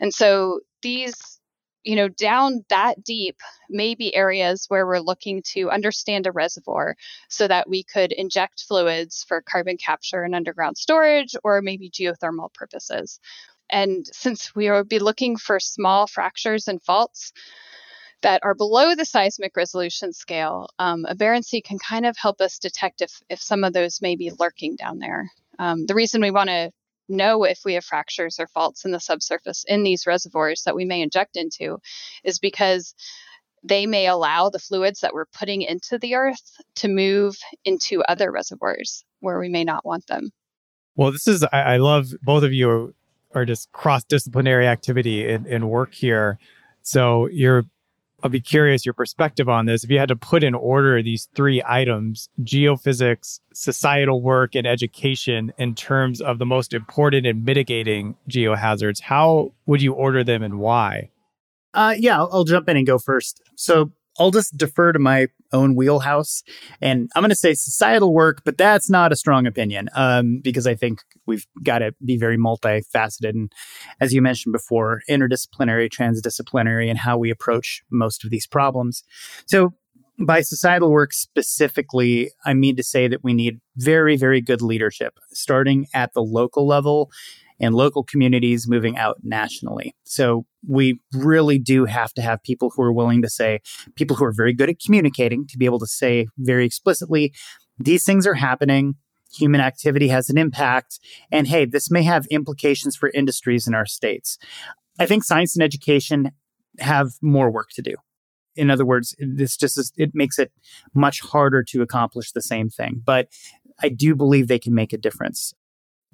And 0.00 0.12
so 0.12 0.60
these, 0.82 1.40
you 1.84 1.96
know, 1.96 2.08
down 2.08 2.64
that 2.68 3.04
deep 3.04 3.36
may 3.70 3.94
be 3.94 4.14
areas 4.14 4.66
where 4.68 4.86
we're 4.86 4.98
looking 4.98 5.42
to 5.54 5.70
understand 5.70 6.26
a 6.26 6.32
reservoir 6.32 6.96
so 7.28 7.46
that 7.46 7.68
we 7.68 7.84
could 7.84 8.12
inject 8.12 8.64
fluids 8.66 9.24
for 9.26 9.42
carbon 9.42 9.76
capture 9.76 10.22
and 10.22 10.34
underground 10.34 10.76
storage 10.76 11.36
or 11.44 11.62
maybe 11.62 11.88
geothermal 11.88 12.52
purposes. 12.52 13.20
And 13.70 14.06
since 14.12 14.54
we 14.54 14.70
will 14.70 14.84
be 14.84 14.98
looking 14.98 15.36
for 15.36 15.58
small 15.60 16.06
fractures 16.06 16.68
and 16.68 16.82
faults, 16.82 17.32
that 18.22 18.40
are 18.42 18.54
below 18.54 18.94
the 18.94 19.04
seismic 19.04 19.56
resolution 19.56 20.12
scale, 20.12 20.68
um, 20.78 21.06
aberrancy 21.08 21.60
can 21.60 21.78
kind 21.78 22.06
of 22.06 22.16
help 22.16 22.40
us 22.40 22.58
detect 22.58 23.02
if, 23.02 23.20
if 23.28 23.40
some 23.40 23.64
of 23.64 23.72
those 23.72 24.00
may 24.00 24.16
be 24.16 24.32
lurking 24.38 24.76
down 24.76 24.98
there. 24.98 25.30
Um, 25.58 25.86
the 25.86 25.94
reason 25.94 26.20
we 26.20 26.30
want 26.30 26.48
to 26.48 26.70
know 27.08 27.44
if 27.44 27.60
we 27.64 27.74
have 27.74 27.84
fractures 27.84 28.38
or 28.40 28.46
faults 28.48 28.84
in 28.84 28.90
the 28.90 29.00
subsurface 29.00 29.64
in 29.68 29.84
these 29.84 30.06
reservoirs 30.06 30.62
that 30.64 30.74
we 30.74 30.84
may 30.84 31.02
inject 31.02 31.36
into 31.36 31.78
is 32.24 32.38
because 32.38 32.94
they 33.62 33.86
may 33.86 34.06
allow 34.06 34.48
the 34.48 34.58
fluids 34.58 35.00
that 35.00 35.14
we're 35.14 35.26
putting 35.26 35.62
into 35.62 35.98
the 35.98 36.14
earth 36.14 36.60
to 36.76 36.88
move 36.88 37.36
into 37.64 38.02
other 38.08 38.30
reservoirs 38.30 39.04
where 39.20 39.38
we 39.38 39.48
may 39.48 39.64
not 39.64 39.84
want 39.84 40.06
them. 40.06 40.30
Well, 40.94 41.12
this 41.12 41.28
is, 41.28 41.44
I, 41.44 41.60
I 41.60 41.76
love 41.76 42.08
both 42.22 42.42
of 42.42 42.52
you 42.52 42.94
are 43.34 43.44
just 43.44 43.70
cross 43.72 44.02
disciplinary 44.04 44.66
activity 44.66 45.28
and, 45.28 45.46
in 45.46 45.68
work 45.68 45.94
here. 45.94 46.38
So 46.82 47.28
you're 47.28 47.64
I'll 48.26 48.30
be 48.30 48.40
curious 48.40 48.84
your 48.84 48.92
perspective 48.92 49.48
on 49.48 49.66
this. 49.66 49.84
If 49.84 49.90
you 49.90 50.00
had 50.00 50.08
to 50.08 50.16
put 50.16 50.42
in 50.42 50.52
order 50.52 51.00
these 51.00 51.28
three 51.36 51.62
items 51.64 52.28
geophysics, 52.42 53.38
societal 53.54 54.20
work, 54.20 54.56
and 54.56 54.66
education 54.66 55.52
in 55.58 55.76
terms 55.76 56.20
of 56.20 56.40
the 56.40 56.44
most 56.44 56.74
important 56.74 57.24
in 57.24 57.44
mitigating 57.44 58.16
geohazards, 58.28 59.00
how 59.00 59.52
would 59.66 59.80
you 59.80 59.92
order 59.92 60.24
them 60.24 60.42
and 60.42 60.58
why? 60.58 61.10
Uh, 61.72 61.94
yeah, 61.96 62.18
I'll, 62.18 62.28
I'll 62.32 62.44
jump 62.44 62.68
in 62.68 62.76
and 62.76 62.84
go 62.84 62.98
first. 62.98 63.40
So, 63.54 63.92
I'll 64.18 64.30
just 64.30 64.56
defer 64.56 64.92
to 64.92 64.98
my 64.98 65.28
own 65.52 65.74
wheelhouse. 65.74 66.42
And 66.80 67.10
I'm 67.14 67.22
going 67.22 67.30
to 67.30 67.36
say 67.36 67.54
societal 67.54 68.12
work, 68.12 68.42
but 68.44 68.58
that's 68.58 68.90
not 68.90 69.12
a 69.12 69.16
strong 69.16 69.46
opinion 69.46 69.88
um, 69.94 70.40
because 70.42 70.66
I 70.66 70.74
think 70.74 71.00
we've 71.26 71.46
got 71.62 71.78
to 71.78 71.94
be 72.04 72.16
very 72.16 72.38
multifaceted. 72.38 73.30
And 73.30 73.52
as 74.00 74.12
you 74.12 74.22
mentioned 74.22 74.52
before, 74.52 75.02
interdisciplinary, 75.08 75.90
transdisciplinary, 75.90 76.88
and 76.88 76.98
how 76.98 77.18
we 77.18 77.30
approach 77.30 77.82
most 77.90 78.24
of 78.24 78.30
these 78.30 78.46
problems. 78.46 79.04
So, 79.46 79.74
by 80.18 80.40
societal 80.40 80.90
work 80.90 81.12
specifically, 81.12 82.30
I 82.46 82.54
mean 82.54 82.76
to 82.76 82.82
say 82.82 83.06
that 83.06 83.22
we 83.22 83.34
need 83.34 83.60
very, 83.76 84.16
very 84.16 84.40
good 84.40 84.62
leadership, 84.62 85.18
starting 85.32 85.88
at 85.92 86.14
the 86.14 86.22
local 86.22 86.66
level 86.66 87.10
and 87.60 87.74
local 87.74 88.02
communities 88.02 88.66
moving 88.68 88.96
out 88.96 89.18
nationally. 89.22 89.94
So 90.04 90.46
we 90.66 91.00
really 91.12 91.58
do 91.58 91.84
have 91.84 92.12
to 92.14 92.22
have 92.22 92.42
people 92.42 92.70
who 92.74 92.82
are 92.82 92.92
willing 92.92 93.22
to 93.22 93.30
say, 93.30 93.60
people 93.94 94.16
who 94.16 94.24
are 94.24 94.32
very 94.32 94.52
good 94.52 94.68
at 94.68 94.80
communicating, 94.80 95.46
to 95.48 95.58
be 95.58 95.64
able 95.64 95.78
to 95.78 95.86
say 95.86 96.26
very 96.38 96.66
explicitly, 96.66 97.32
these 97.78 98.04
things 98.04 98.26
are 98.26 98.34
happening. 98.34 98.94
Human 99.36 99.60
activity 99.60 100.08
has 100.08 100.30
an 100.30 100.38
impact. 100.38 100.98
And 101.32 101.46
hey, 101.46 101.64
this 101.64 101.90
may 101.90 102.02
have 102.02 102.26
implications 102.26 102.96
for 102.96 103.10
industries 103.10 103.66
in 103.66 103.74
our 103.74 103.86
states. 103.86 104.38
I 104.98 105.06
think 105.06 105.24
science 105.24 105.56
and 105.56 105.62
education 105.62 106.32
have 106.78 107.10
more 107.22 107.50
work 107.50 107.70
to 107.74 107.82
do. 107.82 107.94
In 108.54 108.70
other 108.70 108.86
words, 108.86 109.14
this 109.18 109.56
just 109.56 109.78
is, 109.78 109.92
it 109.96 110.10
makes 110.14 110.38
it 110.38 110.50
much 110.94 111.20
harder 111.20 111.62
to 111.64 111.82
accomplish 111.82 112.32
the 112.32 112.40
same 112.40 112.70
thing. 112.70 113.02
But 113.04 113.28
I 113.82 113.90
do 113.90 114.14
believe 114.14 114.48
they 114.48 114.58
can 114.58 114.74
make 114.74 114.94
a 114.94 114.98
difference. 114.98 115.52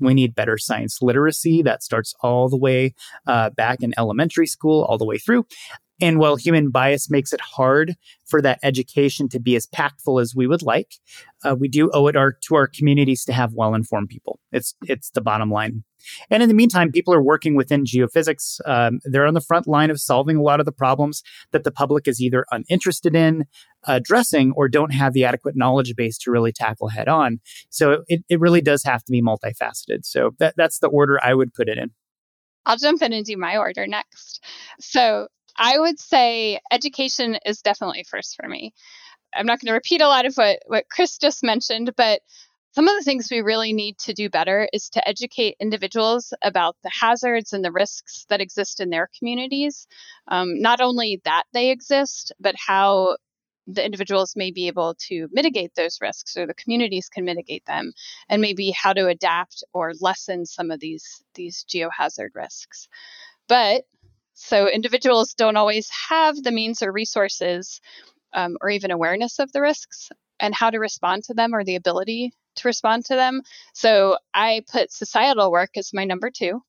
We 0.05 0.15
need 0.15 0.35
better 0.35 0.59
science 0.59 1.01
literacy 1.01 1.63
that 1.63 1.83
starts 1.83 2.15
all 2.21 2.49
the 2.49 2.57
way 2.57 2.95
uh, 3.27 3.51
back 3.51 3.83
in 3.83 3.93
elementary 3.97 4.47
school, 4.47 4.85
all 4.85 4.99
the 4.99 5.05
way 5.05 5.19
through. 5.19 5.47
And 6.01 6.19
while 6.19 6.37
human 6.37 6.71
bias 6.71 7.11
makes 7.11 7.33
it 7.33 7.41
hard 7.41 7.95
for 8.25 8.43
that 8.43 8.59
education 8.63 9.29
to 9.29 9.39
be 9.39 9.55
as 9.55 9.67
impactful 9.67 10.21
as 10.21 10.35
we 10.35 10.47
would 10.47 10.63
like, 10.63 10.95
uh, 11.45 11.55
we 11.55 11.69
do 11.69 11.91
owe 11.93 12.09
it 12.09 12.17
our, 12.17 12.33
to 12.33 12.55
our 12.57 12.67
communities 12.67 13.25
to 13.27 13.33
have 13.33 13.53
well-informed 13.55 14.09
people. 14.09 14.41
It's 14.51 14.75
it's 14.83 15.11
the 15.11 15.21
bottom 15.21 15.51
line. 15.51 15.85
And 16.31 16.43
in 16.43 16.49
the 16.49 16.55
meantime, 16.55 16.91
people 16.91 17.15
are 17.15 17.23
working 17.23 17.55
within 17.55 17.85
geophysics. 17.85 18.61
Um, 18.67 18.99
they're 19.05 19.27
on 19.27 19.35
the 19.35 19.41
front 19.41 19.69
line 19.69 19.91
of 19.91 20.01
solving 20.01 20.37
a 20.37 20.43
lot 20.43 20.59
of 20.59 20.67
the 20.67 20.73
problems 20.73 21.23
that 21.53 21.63
the 21.63 21.71
public 21.71 22.09
is 22.09 22.21
either 22.21 22.45
uninterested 22.51 23.15
in 23.15 23.45
addressing 23.87 24.53
or 24.57 24.69
don't 24.69 24.93
have 24.93 25.13
the 25.13 25.25
adequate 25.25 25.57
knowledge 25.57 25.95
base 25.97 26.19
to 26.19 26.31
really 26.31 26.53
tackle 26.53 26.89
head 26.89 27.09
on. 27.09 27.41
So 27.71 28.03
it, 28.09 28.25
it 28.29 28.41
really 28.41 28.61
does 28.61 28.83
have 28.83 29.05
to 29.05 29.13
be 29.13 29.23
multifaceted. 29.23 30.05
So 30.05 30.35
that, 30.39 30.55
that's 30.57 30.81
the 30.81 30.89
order 30.89 31.21
I 31.23 31.35
would 31.35 31.55
put 31.55 31.69
it 31.69 31.79
in. 31.79 31.91
I'll 32.65 32.77
jump 32.77 33.03
in 33.03 33.13
and 33.13 33.25
do 33.25 33.37
my 33.37 33.57
order 33.57 33.87
next. 33.87 34.45
So 34.81 35.29
I 35.57 35.79
would 35.79 35.99
say 35.99 36.61
education 36.71 37.39
is 37.45 37.63
definitely 37.63 38.05
first 38.09 38.37
for 38.37 38.49
me. 38.49 38.73
I'm 39.35 39.47
not 39.47 39.61
going 39.61 39.69
to 39.69 39.75
repeat 39.75 40.01
a 40.01 40.09
lot 40.09 40.27
of 40.27 40.35
what, 40.35 40.61
what 40.67 40.89
Chris 40.91 41.19
just 41.19 41.43
mentioned, 41.43 41.93
but 41.97 42.21
some 42.75 42.89
of 42.89 42.97
the 42.97 43.05
things 43.05 43.29
we 43.31 43.43
really 43.43 43.73
need 43.75 43.99
to 43.99 44.15
do 44.15 44.31
better 44.31 44.69
is 44.73 44.89
to 44.91 45.07
educate 45.07 45.57
individuals 45.61 46.33
about 46.43 46.77
the 46.83 46.91
hazards 47.01 47.53
and 47.53 47.63
the 47.63 47.73
risks 47.73 48.25
that 48.31 48.41
exist 48.41 48.81
in 48.81 48.89
their 48.89 49.11
communities. 49.19 49.87
Um, 50.29 50.61
not 50.61 50.81
only 50.81 51.21
that 51.25 51.45
they 51.53 51.71
exist, 51.71 52.33
but 52.41 52.55
how 52.57 53.17
the 53.67 53.85
individuals 53.85 54.35
may 54.37 54.51
be 54.51 54.67
able 54.67 54.95
to 54.99 55.29
mitigate 55.33 55.75
those 55.75 55.99
risks 56.01 56.37
or 56.37 56.47
the 56.47 56.55
communities 56.55 57.09
can 57.09 57.25
mitigate 57.25 57.65
them 57.67 57.93
and 58.29 58.43
maybe 58.43 58.71
how 58.71 58.93
to 58.93 59.07
adapt 59.07 59.63
or 59.73 59.93
lessen 60.01 60.45
some 60.45 60.71
of 60.71 60.81
these 60.81 61.23
these 61.35 61.65
geohazard 61.69 62.31
risks 62.35 62.89
but 63.49 63.85
So 64.35 64.69
individuals 64.69 65.35
don't 65.35 65.57
always 65.57 65.89
have 66.09 66.43
the 66.43 66.53
means 66.53 66.83
or 66.83 66.93
resources 66.93 67.81
um, 68.33 68.57
or 68.61 68.71
even 68.71 68.91
awareness 68.91 69.39
of 69.39 69.53
the 69.53 69.61
risks 69.61 70.11
and 70.41 70.55
how 70.55 70.71
to 70.71 70.79
respond 70.79 71.25
to 71.25 71.35
them 71.35 71.55
or 71.55 71.65
the 71.65 71.77
ability 71.77 72.33
to 72.57 72.69
respond 72.69 73.05
to 73.07 73.15
them. 73.15 73.43
So 73.75 74.17
I 74.35 74.63
put 74.71 74.93
societal 74.93 75.51
work 75.51 75.71
as 75.77 75.93
my 75.93 76.05
number 76.05 76.31
two 76.31 76.63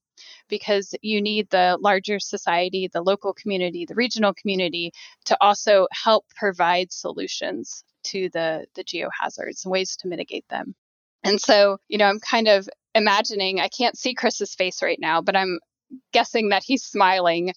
because 0.49 0.93
you 1.01 1.21
need 1.21 1.49
the 1.49 1.77
larger 1.81 2.19
society, 2.19 2.89
the 2.91 3.01
local 3.01 3.33
community, 3.33 3.85
the 3.85 3.95
regional 3.95 4.33
community 4.33 4.91
to 5.25 5.37
also 5.41 5.87
help 5.91 6.25
provide 6.35 6.91
solutions 6.91 7.83
to 8.03 8.29
the, 8.29 8.65
the 8.75 8.83
geohazards 8.83 9.65
and 9.65 9.71
ways 9.71 9.95
to 9.97 10.07
mitigate 10.07 10.47
them. 10.49 10.75
And 11.23 11.39
so, 11.39 11.77
you 11.87 11.97
know, 11.97 12.05
I'm 12.05 12.19
kind 12.19 12.47
of 12.47 12.67
imagining, 12.93 13.59
I 13.59 13.69
can't 13.69 13.97
see 13.97 14.13
Chris's 14.13 14.53
face 14.53 14.83
right 14.83 14.99
now, 14.99 15.21
but 15.21 15.35
I'm 15.35 15.59
guessing 16.11 16.49
that 16.49 16.63
he's 16.63 16.83
smiling 16.83 17.53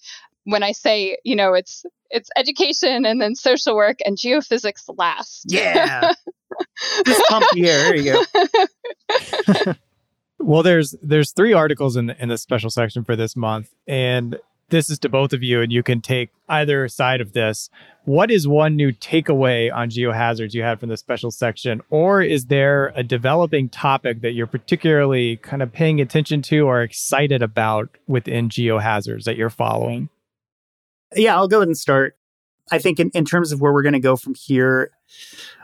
when 0.47 0.63
I 0.63 0.71
say, 0.71 1.17
you 1.23 1.35
know, 1.35 1.53
it's 1.53 1.85
it's 2.09 2.29
education 2.37 3.05
and 3.05 3.21
then 3.21 3.35
social 3.35 3.75
work 3.75 3.97
and 4.05 4.17
geophysics 4.17 4.89
last. 4.97 5.45
Yeah. 5.47 6.13
Just 7.05 7.21
pump 7.27 7.45
the 7.53 7.69
air. 7.69 7.83
There 7.83 7.95
you 7.95 8.25
go. 9.65 9.73
well, 10.39 10.63
there's 10.63 10.95
there's 11.01 11.31
three 11.31 11.53
articles 11.53 11.97
in 11.97 12.07
the, 12.07 12.21
in 12.21 12.29
the 12.29 12.37
special 12.37 12.69
section 12.69 13.03
for 13.03 13.15
this 13.15 13.35
month, 13.35 13.73
and 13.87 14.39
this 14.69 14.89
is 14.89 14.99
to 14.99 15.09
both 15.09 15.33
of 15.33 15.43
you, 15.43 15.61
and 15.61 15.71
you 15.71 15.83
can 15.83 16.01
take 16.01 16.29
either 16.49 16.87
side 16.87 17.21
of 17.21 17.33
this. 17.33 17.69
What 18.05 18.31
is 18.31 18.47
one 18.47 18.75
new 18.75 18.91
takeaway 18.91 19.73
on 19.73 19.89
geohazards 19.89 20.53
you 20.53 20.63
had 20.63 20.79
from 20.79 20.89
the 20.89 20.97
special 20.97 21.31
section? 21.31 21.81
Or 21.89 22.21
is 22.21 22.45
there 22.45 22.93
a 22.95 23.03
developing 23.03 23.69
topic 23.69 24.21
that 24.21 24.31
you're 24.31 24.47
particularly 24.47 25.37
kind 25.37 25.61
of 25.61 25.71
paying 25.71 25.99
attention 26.01 26.41
to 26.43 26.67
or 26.67 26.81
excited 26.81 27.41
about 27.41 27.89
within 28.07 28.49
geohazards 28.49 29.23
that 29.25 29.37
you're 29.37 29.49
following? 29.49 30.09
Yeah, 31.15 31.35
I'll 31.35 31.47
go 31.47 31.57
ahead 31.57 31.69
and 31.69 31.77
start. 31.77 32.17
I 32.71 32.79
think 32.79 32.99
in, 32.99 33.09
in 33.11 33.23
terms 33.23 33.51
of 33.51 33.61
where 33.61 33.71
we're 33.71 33.81
going 33.81 33.93
to 33.93 33.99
go 33.99 34.17
from 34.17 34.35
here, 34.35 34.91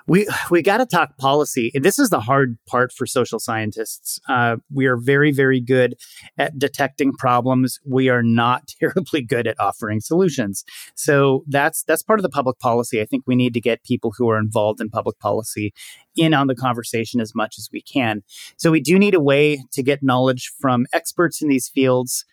we 0.07 0.27
we 0.49 0.61
got 0.61 0.77
to 0.77 0.85
talk 0.85 1.17
policy. 1.17 1.71
And 1.73 1.83
This 1.83 1.99
is 1.99 2.09
the 2.09 2.19
hard 2.19 2.57
part 2.67 2.91
for 2.91 3.05
social 3.05 3.39
scientists. 3.39 4.19
Uh, 4.27 4.57
we 4.73 4.85
are 4.85 4.97
very 4.97 5.31
very 5.31 5.61
good 5.61 5.95
at 6.37 6.57
detecting 6.59 7.13
problems. 7.13 7.79
We 7.85 8.09
are 8.09 8.23
not 8.23 8.73
terribly 8.79 9.21
good 9.21 9.47
at 9.47 9.59
offering 9.59 10.01
solutions. 10.01 10.63
So 10.95 11.43
that's 11.47 11.83
that's 11.83 12.03
part 12.03 12.19
of 12.19 12.23
the 12.23 12.29
public 12.29 12.59
policy. 12.59 13.01
I 13.01 13.05
think 13.05 13.23
we 13.25 13.35
need 13.35 13.53
to 13.53 13.61
get 13.61 13.83
people 13.83 14.13
who 14.17 14.29
are 14.29 14.37
involved 14.37 14.81
in 14.81 14.89
public 14.89 15.19
policy 15.19 15.73
in 16.15 16.33
on 16.33 16.47
the 16.47 16.55
conversation 16.55 17.19
as 17.19 17.33
much 17.33 17.55
as 17.57 17.69
we 17.71 17.81
can. 17.81 18.23
So 18.57 18.71
we 18.71 18.81
do 18.81 18.99
need 18.99 19.15
a 19.15 19.21
way 19.21 19.63
to 19.71 19.83
get 19.83 20.03
knowledge 20.03 20.51
from 20.59 20.85
experts 20.93 21.41
in 21.41 21.47
these 21.47 21.69
fields 21.69 22.25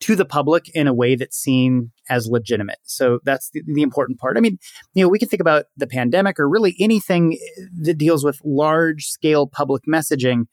to 0.00 0.16
the 0.16 0.24
public 0.24 0.68
in 0.74 0.86
a 0.86 0.94
way 0.94 1.14
that's 1.14 1.36
seen 1.36 1.90
as 2.10 2.26
legitimate. 2.26 2.78
So 2.82 3.20
that's 3.24 3.50
the, 3.50 3.62
the, 3.66 3.82
important 3.82 4.18
part. 4.18 4.36
I 4.36 4.40
mean, 4.40 4.58
you 4.94 5.02
know, 5.02 5.08
we 5.08 5.18
can 5.18 5.28
think 5.28 5.40
about 5.40 5.66
the 5.76 5.86
pandemic 5.86 6.38
or 6.38 6.48
really 6.48 6.76
anything 6.78 7.38
that 7.80 7.98
deals 7.98 8.24
with 8.24 8.40
large 8.44 9.06
scale 9.06 9.46
public 9.46 9.84
messaging. 9.88 10.44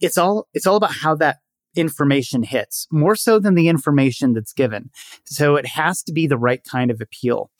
It's 0.00 0.16
all 0.16 0.48
it's 0.54 0.66
all 0.66 0.76
about 0.76 0.94
how 0.94 1.14
that 1.16 1.38
information 1.76 2.42
hits 2.44 2.86
more 2.90 3.16
so 3.16 3.38
than 3.38 3.54
the 3.54 3.68
information 3.68 4.32
that's 4.32 4.52
given. 4.52 4.90
So 5.24 5.56
it 5.56 5.66
has 5.66 6.02
to 6.04 6.12
be 6.12 6.26
the 6.26 6.38
right 6.38 6.62
kind 6.64 6.90
of 6.90 7.00
appeal. 7.00 7.50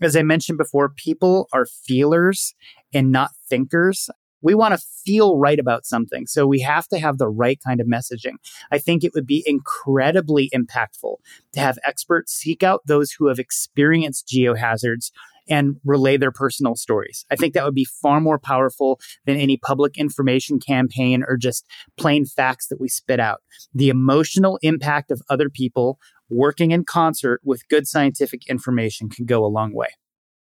As 0.00 0.16
I 0.16 0.22
mentioned 0.22 0.58
before, 0.58 0.88
people 0.88 1.48
are 1.52 1.66
feelers 1.66 2.54
and 2.94 3.12
not 3.12 3.30
thinkers 3.48 4.08
we 4.42 4.54
want 4.54 4.78
to 4.78 4.86
feel 5.04 5.38
right 5.38 5.58
about 5.58 5.84
something. 5.84 6.26
So 6.26 6.46
we 6.46 6.60
have 6.60 6.86
to 6.88 6.98
have 6.98 7.18
the 7.18 7.28
right 7.28 7.58
kind 7.64 7.80
of 7.80 7.86
messaging. 7.86 8.34
I 8.70 8.78
think 8.78 9.04
it 9.04 9.12
would 9.14 9.26
be 9.26 9.42
incredibly 9.46 10.50
impactful 10.54 11.16
to 11.52 11.60
have 11.60 11.78
experts 11.84 12.32
seek 12.32 12.62
out 12.62 12.82
those 12.86 13.12
who 13.12 13.28
have 13.28 13.38
experienced 13.38 14.28
geohazards 14.28 15.10
and 15.48 15.76
relay 15.84 16.16
their 16.16 16.30
personal 16.30 16.76
stories. 16.76 17.24
I 17.30 17.36
think 17.36 17.54
that 17.54 17.64
would 17.64 17.74
be 17.74 17.86
far 17.86 18.20
more 18.20 18.38
powerful 18.38 19.00
than 19.24 19.36
any 19.36 19.56
public 19.56 19.96
information 19.96 20.60
campaign 20.60 21.24
or 21.26 21.36
just 21.36 21.66
plain 21.96 22.26
facts 22.26 22.68
that 22.68 22.80
we 22.80 22.88
spit 22.88 23.18
out. 23.18 23.40
The 23.74 23.88
emotional 23.88 24.58
impact 24.62 25.10
of 25.10 25.22
other 25.30 25.48
people 25.48 25.98
working 26.28 26.70
in 26.70 26.84
concert 26.84 27.40
with 27.42 27.66
good 27.68 27.86
scientific 27.86 28.46
information 28.48 29.08
can 29.08 29.24
go 29.24 29.44
a 29.44 29.48
long 29.48 29.72
way. 29.72 29.88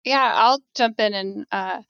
Yeah, 0.05 0.33
I'll 0.35 0.63
jump 0.75 1.01
in 1.01 1.13
and 1.13 1.47
uh, 1.53 1.83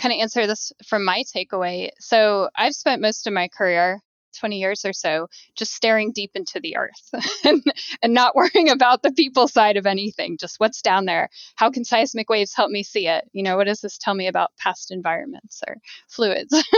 kind 0.00 0.12
of 0.12 0.20
answer 0.20 0.46
this 0.46 0.72
from 0.86 1.04
my 1.04 1.24
takeaway. 1.34 1.90
So 1.98 2.48
I've 2.56 2.74
spent 2.74 3.02
most 3.02 3.26
of 3.26 3.32
my 3.32 3.48
career 3.48 4.00
20 4.38 4.58
years 4.58 4.84
or 4.84 4.92
so 4.92 5.28
just 5.56 5.74
staring 5.74 6.12
deep 6.12 6.30
into 6.34 6.60
the 6.60 6.76
earth 6.76 7.10
and, 7.44 7.62
and 8.02 8.14
not 8.14 8.34
worrying 8.34 8.70
about 8.70 9.02
the 9.02 9.12
people 9.12 9.48
side 9.48 9.76
of 9.76 9.86
anything 9.86 10.36
just 10.38 10.60
what's 10.60 10.82
down 10.82 11.04
there? 11.04 11.28
How 11.56 11.70
can 11.70 11.84
seismic 11.84 12.30
waves 12.30 12.54
help 12.54 12.70
me 12.70 12.82
see 12.82 13.08
it? 13.08 13.28
You 13.32 13.42
know 13.42 13.56
what 13.56 13.66
does 13.66 13.80
this 13.80 13.98
tell 13.98 14.14
me 14.14 14.28
about 14.28 14.50
past 14.56 14.90
environments 14.90 15.62
or 15.66 15.76
fluids? 16.08 16.54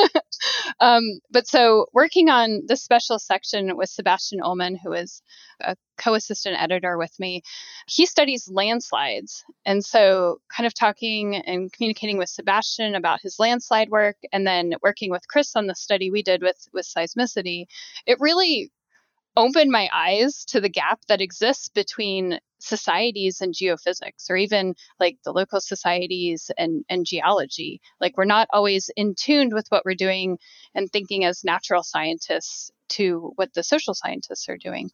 Um, 0.80 1.20
but 1.30 1.46
so 1.46 1.86
working 1.92 2.28
on 2.28 2.62
this 2.66 2.82
special 2.82 3.18
section 3.18 3.76
with 3.76 3.88
sebastian 3.88 4.40
Uhlemann 4.40 4.76
who 4.82 4.92
is 4.92 5.22
a 5.60 5.76
co-assistant 5.98 6.60
editor 6.60 6.96
with 6.98 7.18
me 7.18 7.42
he 7.88 8.06
studies 8.06 8.48
landslides. 8.48 9.44
And 9.66 9.84
so 9.84 10.40
kind 10.54 10.66
of 10.66 10.74
talking 10.74 11.36
and 11.36 11.72
communicating 11.72 12.18
with 12.18 12.28
sebastian 12.28 12.94
about 12.94 13.20
his 13.20 13.38
landslide 13.38 13.90
work 13.90 14.16
and 14.32 14.46
then 14.46 14.74
working 14.82 15.10
with 15.10 15.28
chris 15.28 15.56
on 15.56 15.66
the 15.66 15.74
study 15.74 16.10
we 16.10 16.22
did 16.22 16.42
with 16.42 16.68
with 16.72 16.86
seismicity 16.86 17.66
it 18.06 18.18
really 18.20 18.70
opened 19.36 19.70
my 19.70 19.88
eyes 19.92 20.44
to 20.46 20.60
the 20.60 20.68
gap 20.68 21.00
that 21.08 21.20
exists 21.20 21.68
between 21.68 22.38
societies 22.58 23.40
and 23.40 23.54
geophysics 23.54 24.30
or 24.30 24.36
even 24.36 24.74
like 25.00 25.18
the 25.24 25.32
local 25.32 25.60
societies 25.60 26.50
and, 26.58 26.84
and 26.88 27.06
geology. 27.06 27.80
Like 28.00 28.16
we're 28.16 28.24
not 28.24 28.48
always 28.52 28.90
in 28.96 29.14
tuned 29.14 29.52
with 29.52 29.66
what 29.68 29.84
we're 29.84 29.94
doing 29.94 30.38
and 30.74 30.90
thinking 30.90 31.24
as 31.24 31.44
natural 31.44 31.82
scientists 31.82 32.70
to 32.92 33.32
what 33.36 33.52
the 33.54 33.62
social 33.62 33.94
scientists 33.94 34.48
are 34.48 34.56
doing. 34.56 34.90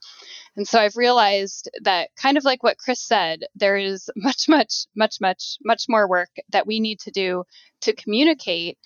And 0.57 0.67
so 0.67 0.81
I've 0.81 0.97
realized 0.97 1.69
that 1.83 2.11
kind 2.17 2.37
of 2.37 2.45
like 2.45 2.63
what 2.63 2.79
Chris 2.79 3.01
said, 3.01 3.45
there 3.55 3.77
is 3.77 4.11
much, 4.17 4.49
much, 4.49 4.87
much, 4.97 5.17
much, 5.21 5.59
much 5.65 5.85
more 5.89 6.09
work 6.09 6.31
that 6.51 6.67
we 6.67 6.81
need 6.81 7.01
to 7.01 7.11
do 7.11 7.45
to 7.83 7.95
communicate 7.95 8.79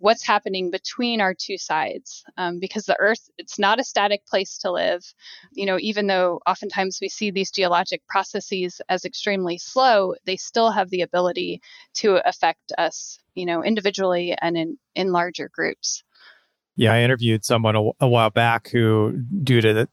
what's 0.00 0.26
happening 0.26 0.70
between 0.70 1.20
our 1.20 1.34
two 1.34 1.58
sides 1.58 2.24
um, 2.38 2.58
because 2.58 2.86
the 2.86 2.96
earth 2.98 3.30
it's 3.36 3.58
not 3.58 3.78
a 3.78 3.84
static 3.84 4.24
place 4.26 4.56
to 4.56 4.72
live 4.72 5.04
you 5.52 5.66
know 5.66 5.76
even 5.78 6.06
though 6.06 6.40
oftentimes 6.46 6.98
we 7.02 7.08
see 7.08 7.30
these 7.30 7.50
geologic 7.50 8.00
processes 8.08 8.80
as 8.88 9.04
extremely 9.04 9.58
slow 9.58 10.14
they 10.24 10.36
still 10.36 10.70
have 10.70 10.88
the 10.88 11.02
ability 11.02 11.60
to 11.92 12.16
affect 12.26 12.72
us 12.78 13.18
you 13.34 13.44
know 13.44 13.62
individually 13.62 14.34
and 14.40 14.56
in 14.56 14.78
in 14.94 15.12
larger 15.12 15.50
groups 15.52 16.02
yeah, 16.80 16.94
I 16.94 17.02
interviewed 17.02 17.44
someone 17.44 17.76
a, 17.76 17.90
a 18.00 18.08
while 18.08 18.30
back 18.30 18.70
who, 18.70 19.22
due 19.42 19.60
to 19.60 19.74
the, 19.74 19.88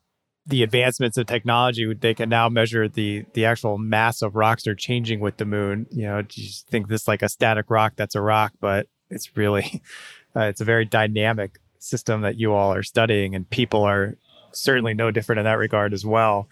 the 0.46 0.64
advancements 0.64 1.18
of 1.18 1.26
technology, 1.26 1.94
they 1.94 2.14
can 2.14 2.30
now 2.30 2.48
measure 2.48 2.88
the 2.88 3.26
the 3.34 3.44
actual 3.44 3.78
mass 3.78 4.22
of 4.22 4.38
rocks 4.38 4.66
are 4.68 4.74
changing 4.74 5.20
with 5.20 5.36
the 5.36 5.44
moon. 5.44 5.88
You 5.92 6.04
know, 6.04 6.24
you 6.32 6.50
think 6.70 6.88
this 6.88 7.06
like 7.06 7.22
a 7.22 7.28
static 7.28 7.70
rock, 7.70 7.94
that's 7.98 8.16
a 8.16 8.22
rock, 8.22 8.54
but 8.62 8.88
it's 9.10 9.36
really 9.36 9.84
uh, 10.36 10.44
it's 10.44 10.62
a 10.62 10.64
very 10.66 10.86
dynamic 10.86 11.60
system 11.80 12.22
that 12.22 12.40
you 12.40 12.54
all 12.54 12.74
are 12.74 12.84
studying, 12.84 13.36
and 13.36 13.50
people 13.50 13.84
are 13.84 14.16
certainly 14.54 14.94
no 14.94 15.12
different 15.12 15.40
in 15.40 15.44
that 15.44 15.58
regard 15.58 15.92
as 15.92 16.06
well. 16.06 16.48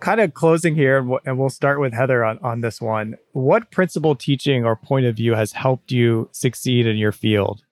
Kind 0.00 0.22
of 0.22 0.32
closing 0.32 0.76
here, 0.76 1.06
and 1.26 1.38
we'll 1.38 1.50
start 1.50 1.78
with 1.78 1.92
Heather 1.92 2.24
on, 2.24 2.38
on 2.38 2.62
this 2.62 2.80
one. 2.80 3.16
What 3.32 3.70
principle, 3.70 4.16
teaching 4.16 4.64
or 4.64 4.76
point 4.76 5.04
of 5.04 5.16
view 5.16 5.34
has 5.34 5.52
helped 5.52 5.92
you 5.92 6.30
succeed 6.32 6.86
in 6.86 6.96
your 6.96 7.12
field? 7.12 7.64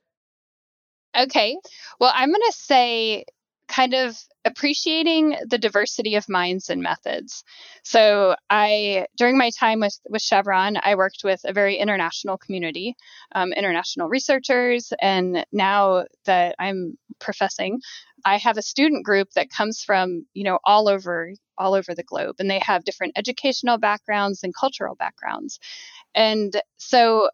Okay. 1.16 1.56
Well, 2.00 2.12
I'm 2.14 2.30
going 2.30 2.40
to 2.46 2.52
say 2.56 3.24
kind 3.68 3.94
of 3.94 4.16
appreciating 4.44 5.36
the 5.48 5.58
diversity 5.58 6.14
of 6.14 6.28
minds 6.28 6.70
and 6.70 6.82
methods. 6.82 7.42
So 7.82 8.36
I, 8.48 9.06
during 9.16 9.36
my 9.36 9.50
time 9.58 9.80
with, 9.80 9.98
with 10.08 10.22
Chevron, 10.22 10.76
I 10.82 10.94
worked 10.94 11.22
with 11.24 11.40
a 11.44 11.52
very 11.52 11.76
international 11.76 12.38
community, 12.38 12.94
um, 13.34 13.52
international 13.52 14.08
researchers, 14.08 14.92
and 15.02 15.44
now 15.52 16.04
that 16.26 16.54
I'm 16.60 16.96
professing, 17.18 17.80
I 18.24 18.38
have 18.38 18.56
a 18.56 18.62
student 18.62 19.04
group 19.04 19.30
that 19.34 19.50
comes 19.50 19.82
from, 19.82 20.26
you 20.32 20.44
know, 20.44 20.58
all 20.64 20.88
over 20.88 21.32
all 21.58 21.74
over 21.74 21.94
the 21.94 22.02
globe, 22.04 22.36
and 22.38 22.50
they 22.50 22.60
have 22.60 22.84
different 22.84 23.14
educational 23.16 23.78
backgrounds 23.78 24.42
and 24.42 24.54
cultural 24.54 24.94
backgrounds. 24.94 25.58
And 26.14 26.52
so 26.76 27.30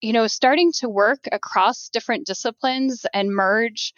you 0.00 0.12
know, 0.12 0.26
starting 0.26 0.72
to 0.80 0.88
work 0.88 1.20
across 1.32 1.88
different 1.88 2.26
disciplines 2.26 3.06
and 3.12 3.30
merge 3.30 3.94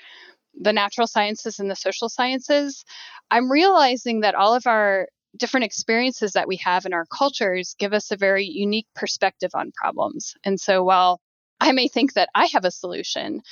the 0.58 0.72
natural 0.72 1.06
sciences 1.06 1.58
and 1.58 1.70
the 1.70 1.76
social 1.76 2.08
sciences, 2.08 2.84
I'm 3.30 3.50
realizing 3.50 4.20
that 4.20 4.34
all 4.34 4.54
of 4.54 4.66
our 4.66 5.08
different 5.36 5.64
experiences 5.64 6.32
that 6.32 6.48
we 6.48 6.56
have 6.56 6.86
in 6.86 6.94
our 6.94 7.06
cultures 7.06 7.74
give 7.78 7.92
us 7.92 8.10
a 8.10 8.16
very 8.16 8.44
unique 8.46 8.86
perspective 8.94 9.50
on 9.54 9.72
problems. 9.72 10.34
And 10.44 10.58
so 10.58 10.82
while 10.82 11.20
I 11.60 11.72
may 11.72 11.88
think 11.88 12.14
that 12.14 12.30
I 12.34 12.46
have 12.52 12.64
a 12.64 12.70
solution, 12.70 13.42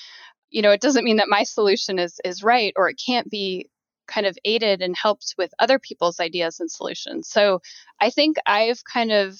you 0.50 0.62
know, 0.62 0.70
it 0.70 0.80
doesn't 0.80 1.04
mean 1.04 1.16
that 1.16 1.28
my 1.28 1.42
solution 1.42 1.98
is 1.98 2.20
is 2.24 2.42
right 2.42 2.72
or 2.76 2.88
it 2.88 3.00
can't 3.04 3.28
be 3.28 3.68
kind 4.06 4.26
of 4.26 4.36
aided 4.44 4.82
and 4.82 4.94
helped 4.96 5.34
with 5.38 5.52
other 5.58 5.78
people's 5.78 6.20
ideas 6.20 6.60
and 6.60 6.70
solutions. 6.70 7.28
So 7.28 7.60
I 8.00 8.10
think 8.10 8.36
I've 8.46 8.82
kind 8.84 9.12
of 9.12 9.38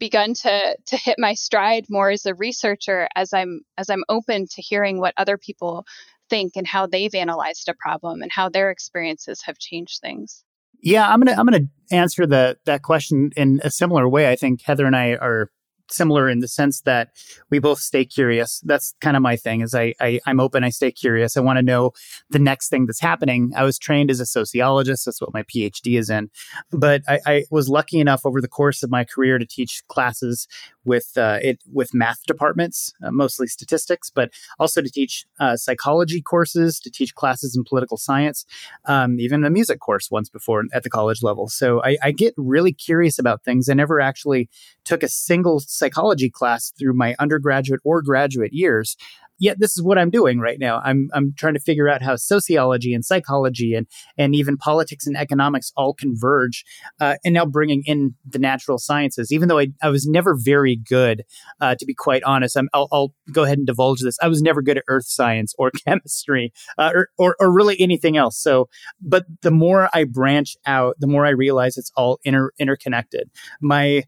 begun 0.00 0.34
to 0.34 0.76
to 0.86 0.96
hit 0.96 1.16
my 1.18 1.34
stride 1.34 1.84
more 1.88 2.10
as 2.10 2.26
a 2.26 2.34
researcher 2.34 3.08
as 3.14 3.32
I'm 3.32 3.60
as 3.78 3.88
I'm 3.88 4.02
open 4.08 4.46
to 4.48 4.62
hearing 4.62 4.98
what 4.98 5.14
other 5.16 5.38
people 5.38 5.84
think 6.28 6.52
and 6.56 6.66
how 6.66 6.86
they've 6.86 7.14
analyzed 7.14 7.68
a 7.68 7.74
problem 7.74 8.22
and 8.22 8.32
how 8.32 8.48
their 8.48 8.70
experiences 8.70 9.42
have 9.42 9.58
changed 9.58 10.00
things. 10.00 10.42
Yeah, 10.82 11.08
I'm 11.08 11.20
gonna 11.20 11.36
I'm 11.38 11.46
gonna 11.46 11.68
answer 11.92 12.26
the 12.26 12.56
that 12.64 12.82
question 12.82 13.30
in 13.36 13.60
a 13.62 13.70
similar 13.70 14.08
way. 14.08 14.28
I 14.28 14.36
think 14.36 14.62
Heather 14.62 14.86
and 14.86 14.96
I 14.96 15.12
are 15.12 15.50
similar 15.92 16.28
in 16.28 16.40
the 16.40 16.48
sense 16.48 16.80
that 16.82 17.10
we 17.50 17.58
both 17.58 17.78
stay 17.78 18.04
curious. 18.04 18.60
That's 18.64 18.94
kind 19.00 19.16
of 19.16 19.22
my 19.22 19.36
thing 19.36 19.60
is 19.60 19.74
I, 19.74 19.94
I 20.00 20.20
am 20.26 20.40
open, 20.40 20.64
I 20.64 20.70
stay 20.70 20.92
curious. 20.92 21.36
I 21.36 21.40
want 21.40 21.58
to 21.58 21.62
know 21.62 21.92
the 22.30 22.38
next 22.38 22.68
thing 22.68 22.86
that's 22.86 23.00
happening. 23.00 23.52
I 23.56 23.64
was 23.64 23.78
trained 23.78 24.10
as 24.10 24.20
a 24.20 24.26
sociologist. 24.26 25.04
That's 25.04 25.20
what 25.20 25.34
my 25.34 25.42
PhD 25.42 25.98
is 25.98 26.10
in. 26.10 26.30
But 26.70 27.02
I, 27.08 27.20
I 27.26 27.44
was 27.50 27.68
lucky 27.68 28.00
enough 28.00 28.24
over 28.24 28.40
the 28.40 28.48
course 28.48 28.82
of 28.82 28.90
my 28.90 29.04
career 29.04 29.38
to 29.38 29.46
teach 29.46 29.82
classes 29.88 30.46
with 30.84 31.12
uh, 31.16 31.38
it 31.42 31.60
with 31.72 31.92
math 31.92 32.24
departments, 32.26 32.92
uh, 33.04 33.10
mostly 33.10 33.46
statistics, 33.46 34.10
but 34.10 34.30
also 34.58 34.80
to 34.80 34.90
teach 34.90 35.24
uh, 35.38 35.56
psychology 35.56 36.22
courses, 36.22 36.80
to 36.80 36.90
teach 36.90 37.14
classes 37.14 37.56
in 37.56 37.64
political 37.64 37.96
science, 37.96 38.44
um, 38.86 39.20
even 39.20 39.44
a 39.44 39.50
music 39.50 39.80
course 39.80 40.10
once 40.10 40.28
before 40.28 40.64
at 40.72 40.82
the 40.82 40.90
college 40.90 41.22
level. 41.22 41.48
So 41.48 41.82
I, 41.82 41.96
I 42.02 42.12
get 42.12 42.34
really 42.36 42.72
curious 42.72 43.18
about 43.18 43.44
things. 43.44 43.68
I 43.68 43.74
never 43.74 44.00
actually 44.00 44.48
took 44.84 45.02
a 45.02 45.08
single 45.08 45.60
psychology 45.60 46.30
class 46.30 46.72
through 46.78 46.94
my 46.94 47.14
undergraduate 47.18 47.80
or 47.84 48.02
graduate 48.02 48.52
years 48.52 48.96
yet 49.40 49.58
this 49.58 49.76
is 49.76 49.82
what 49.82 49.98
I'm 49.98 50.10
doing 50.10 50.38
right 50.38 50.58
now. 50.60 50.80
I'm 50.84 51.08
I'm 51.12 51.34
trying 51.36 51.54
to 51.54 51.60
figure 51.60 51.88
out 51.88 52.02
how 52.02 52.14
sociology 52.14 52.94
and 52.94 53.04
psychology 53.04 53.74
and 53.74 53.88
and 54.16 54.34
even 54.36 54.56
politics 54.56 55.06
and 55.06 55.16
economics 55.16 55.72
all 55.76 55.94
converge, 55.94 56.64
uh, 57.00 57.16
and 57.24 57.34
now 57.34 57.44
bringing 57.46 57.82
in 57.86 58.14
the 58.24 58.38
natural 58.38 58.78
sciences. 58.78 59.32
Even 59.32 59.48
though 59.48 59.58
I, 59.58 59.68
I 59.82 59.88
was 59.88 60.06
never 60.06 60.36
very 60.38 60.76
good, 60.76 61.24
uh, 61.60 61.74
to 61.74 61.86
be 61.86 61.94
quite 61.94 62.22
honest, 62.22 62.56
i 62.56 62.62
will 62.78 62.88
I'll 62.92 63.14
go 63.32 63.42
ahead 63.42 63.58
and 63.58 63.66
divulge 63.66 64.02
this. 64.02 64.16
I 64.22 64.28
was 64.28 64.42
never 64.42 64.62
good 64.62 64.78
at 64.78 64.84
earth 64.88 65.06
science 65.06 65.54
or 65.58 65.72
chemistry 65.86 66.52
uh, 66.78 66.92
or, 66.94 67.08
or 67.18 67.36
or 67.40 67.52
really 67.52 67.80
anything 67.80 68.16
else. 68.16 68.38
So, 68.38 68.68
but 69.00 69.24
the 69.42 69.50
more 69.50 69.88
I 69.92 70.04
branch 70.04 70.56
out, 70.66 70.96
the 71.00 71.06
more 71.06 71.26
I 71.26 71.30
realize 71.30 71.76
it's 71.76 71.90
all 71.96 72.20
inter 72.24 72.52
interconnected. 72.58 73.30
My 73.60 74.04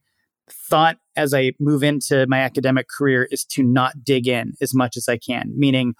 thought 0.51 0.99
as 1.16 1.35
I 1.35 1.53
move 1.61 1.83
into 1.83 2.27
my 2.29 2.40
academic 2.40 2.87
career 2.88 3.29
is 3.31 3.44
to 3.46 3.62
not 3.62 4.05
dig 4.05 4.27
in 4.29 4.55
as 4.61 4.75
much 4.75 4.96
as 4.96 5.09
I 5.09 5.18
can, 5.18 5.53
meaning 5.57 5.94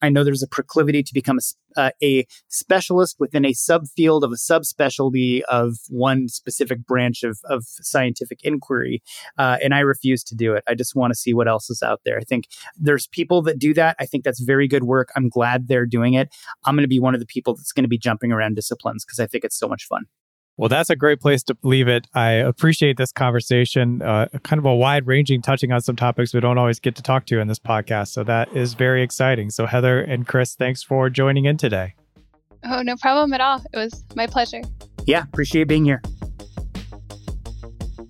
I 0.00 0.08
know 0.08 0.24
there's 0.24 0.42
a 0.42 0.48
proclivity 0.48 1.02
to 1.02 1.14
become 1.14 1.38
a, 1.76 1.80
uh, 1.80 1.90
a 2.02 2.26
specialist 2.48 3.16
within 3.18 3.44
a 3.44 3.52
subfield 3.52 4.22
of 4.22 4.32
a 4.32 4.36
subspecialty 4.36 5.42
of 5.42 5.76
one 5.88 6.28
specific 6.28 6.86
branch 6.86 7.22
of, 7.22 7.38
of 7.44 7.64
scientific 7.66 8.40
inquiry. 8.44 9.02
Uh, 9.36 9.58
and 9.62 9.74
I 9.74 9.80
refuse 9.80 10.22
to 10.24 10.34
do 10.34 10.54
it. 10.54 10.62
I 10.68 10.74
just 10.74 10.94
want 10.94 11.12
to 11.12 11.18
see 11.18 11.34
what 11.34 11.48
else 11.48 11.68
is 11.68 11.82
out 11.82 12.00
there. 12.04 12.16
I 12.18 12.24
think 12.24 12.44
there's 12.76 13.06
people 13.08 13.42
that 13.42 13.58
do 13.58 13.74
that. 13.74 13.96
I 13.98 14.06
think 14.06 14.24
that's 14.24 14.40
very 14.40 14.68
good 14.68 14.84
work. 14.84 15.10
I'm 15.16 15.28
glad 15.28 15.68
they're 15.68 15.86
doing 15.86 16.14
it. 16.14 16.28
I'm 16.64 16.74
going 16.74 16.84
to 16.84 16.88
be 16.88 17.00
one 17.00 17.14
of 17.14 17.20
the 17.20 17.26
people 17.26 17.56
that's 17.56 17.72
going 17.72 17.84
to 17.84 17.88
be 17.88 17.98
jumping 17.98 18.32
around 18.32 18.54
disciplines 18.54 19.04
because 19.04 19.18
I 19.18 19.26
think 19.26 19.44
it's 19.44 19.58
so 19.58 19.68
much 19.68 19.84
fun. 19.86 20.04
Well, 20.58 20.68
that's 20.68 20.90
a 20.90 20.96
great 20.96 21.20
place 21.20 21.44
to 21.44 21.56
leave 21.62 21.86
it. 21.86 22.08
I 22.14 22.32
appreciate 22.32 22.96
this 22.96 23.12
conversation, 23.12 24.02
uh, 24.02 24.26
kind 24.42 24.58
of 24.58 24.66
a 24.66 24.74
wide 24.74 25.06
ranging, 25.06 25.40
touching 25.40 25.70
on 25.70 25.80
some 25.80 25.94
topics 25.94 26.34
we 26.34 26.40
don't 26.40 26.58
always 26.58 26.80
get 26.80 26.96
to 26.96 27.02
talk 27.02 27.26
to 27.26 27.38
in 27.38 27.46
this 27.46 27.60
podcast. 27.60 28.08
So 28.08 28.24
that 28.24 28.54
is 28.56 28.74
very 28.74 29.04
exciting. 29.04 29.50
So, 29.50 29.66
Heather 29.66 30.00
and 30.00 30.26
Chris, 30.26 30.56
thanks 30.56 30.82
for 30.82 31.08
joining 31.10 31.44
in 31.44 31.58
today. 31.58 31.94
Oh, 32.64 32.82
no 32.82 32.96
problem 32.96 33.32
at 33.34 33.40
all. 33.40 33.62
It 33.72 33.76
was 33.76 34.04
my 34.16 34.26
pleasure. 34.26 34.62
Yeah, 35.06 35.22
appreciate 35.22 35.68
being 35.68 35.84
here. 35.84 36.02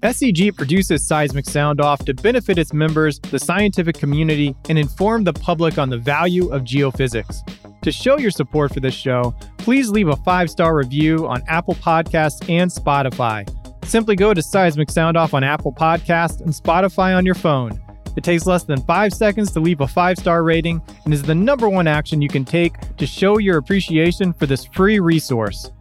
SEG 0.02 0.56
produces 0.56 1.04
Seismic 1.04 1.44
Sound 1.44 1.80
Off 1.80 2.04
to 2.04 2.14
benefit 2.14 2.56
its 2.56 2.72
members, 2.72 3.18
the 3.18 3.38
scientific 3.38 3.98
community, 3.98 4.54
and 4.68 4.78
inform 4.78 5.24
the 5.24 5.32
public 5.32 5.76
on 5.76 5.90
the 5.90 5.98
value 5.98 6.52
of 6.52 6.62
geophysics. 6.62 7.40
To 7.82 7.90
show 7.90 8.16
your 8.16 8.30
support 8.30 8.72
for 8.72 8.78
this 8.78 8.94
show, 8.94 9.34
please 9.56 9.90
leave 9.90 10.06
a 10.06 10.16
five 10.16 10.50
star 10.50 10.76
review 10.76 11.26
on 11.26 11.42
Apple 11.48 11.74
Podcasts 11.74 12.48
and 12.48 12.70
Spotify. 12.70 13.44
Simply 13.84 14.14
go 14.14 14.32
to 14.32 14.40
Seismic 14.40 14.88
Sound 14.88 15.16
Off 15.16 15.34
on 15.34 15.42
Apple 15.42 15.72
Podcasts 15.72 16.40
and 16.42 16.50
Spotify 16.50 17.16
on 17.16 17.26
your 17.26 17.34
phone. 17.34 17.80
It 18.16 18.22
takes 18.22 18.46
less 18.46 18.62
than 18.62 18.80
five 18.82 19.12
seconds 19.12 19.50
to 19.52 19.61
leave 19.61 19.80
a 19.80 19.88
five 19.88 20.16
star 20.16 20.44
rating 20.44 20.80
and 21.06 21.12
is 21.12 21.22
the 21.22 21.34
number 21.34 21.68
one 21.68 21.88
action 21.88 22.22
you 22.22 22.28
can 22.28 22.44
take 22.44 22.96
to 22.98 23.06
show 23.06 23.38
your 23.38 23.58
appreciation 23.58 24.32
for 24.32 24.46
this 24.46 24.64
free 24.66 25.00
resource. 25.00 25.72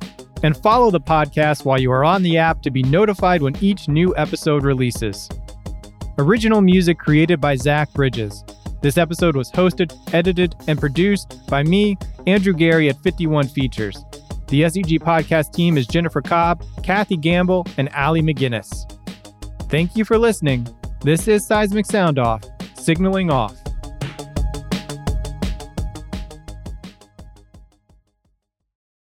And 0.43 0.55
follow 0.57 0.91
the 0.91 1.01
podcast 1.01 1.65
while 1.65 1.79
you 1.79 1.91
are 1.91 2.03
on 2.03 2.23
the 2.23 2.37
app 2.37 2.61
to 2.61 2.71
be 2.71 2.83
notified 2.83 3.41
when 3.41 3.55
each 3.61 3.87
new 3.87 4.15
episode 4.15 4.63
releases. 4.63 5.29
Original 6.19 6.61
music 6.61 6.97
created 6.97 7.41
by 7.41 7.55
Zach 7.55 7.91
Bridges. 7.93 8.43
This 8.81 8.97
episode 8.97 9.35
was 9.35 9.51
hosted, 9.51 9.91
edited, 10.13 10.55
and 10.67 10.79
produced 10.79 11.39
by 11.47 11.63
me, 11.63 11.97
Andrew 12.27 12.53
Geary 12.53 12.89
at 12.89 13.01
51 13.01 13.47
Features. 13.47 14.03
The 14.47 14.61
SEG 14.61 14.99
podcast 14.99 15.53
team 15.53 15.77
is 15.77 15.87
Jennifer 15.87 16.21
Cobb, 16.21 16.63
Kathy 16.83 17.17
Gamble, 17.17 17.65
and 17.77 17.89
Allie 17.93 18.21
McGinnis. 18.21 18.89
Thank 19.69 19.95
you 19.95 20.05
for 20.05 20.17
listening. 20.17 20.67
This 21.01 21.27
is 21.27 21.45
Seismic 21.45 21.85
Sound 21.85 22.17
Off, 22.17 22.43
signaling 22.75 23.29
off. 23.29 23.55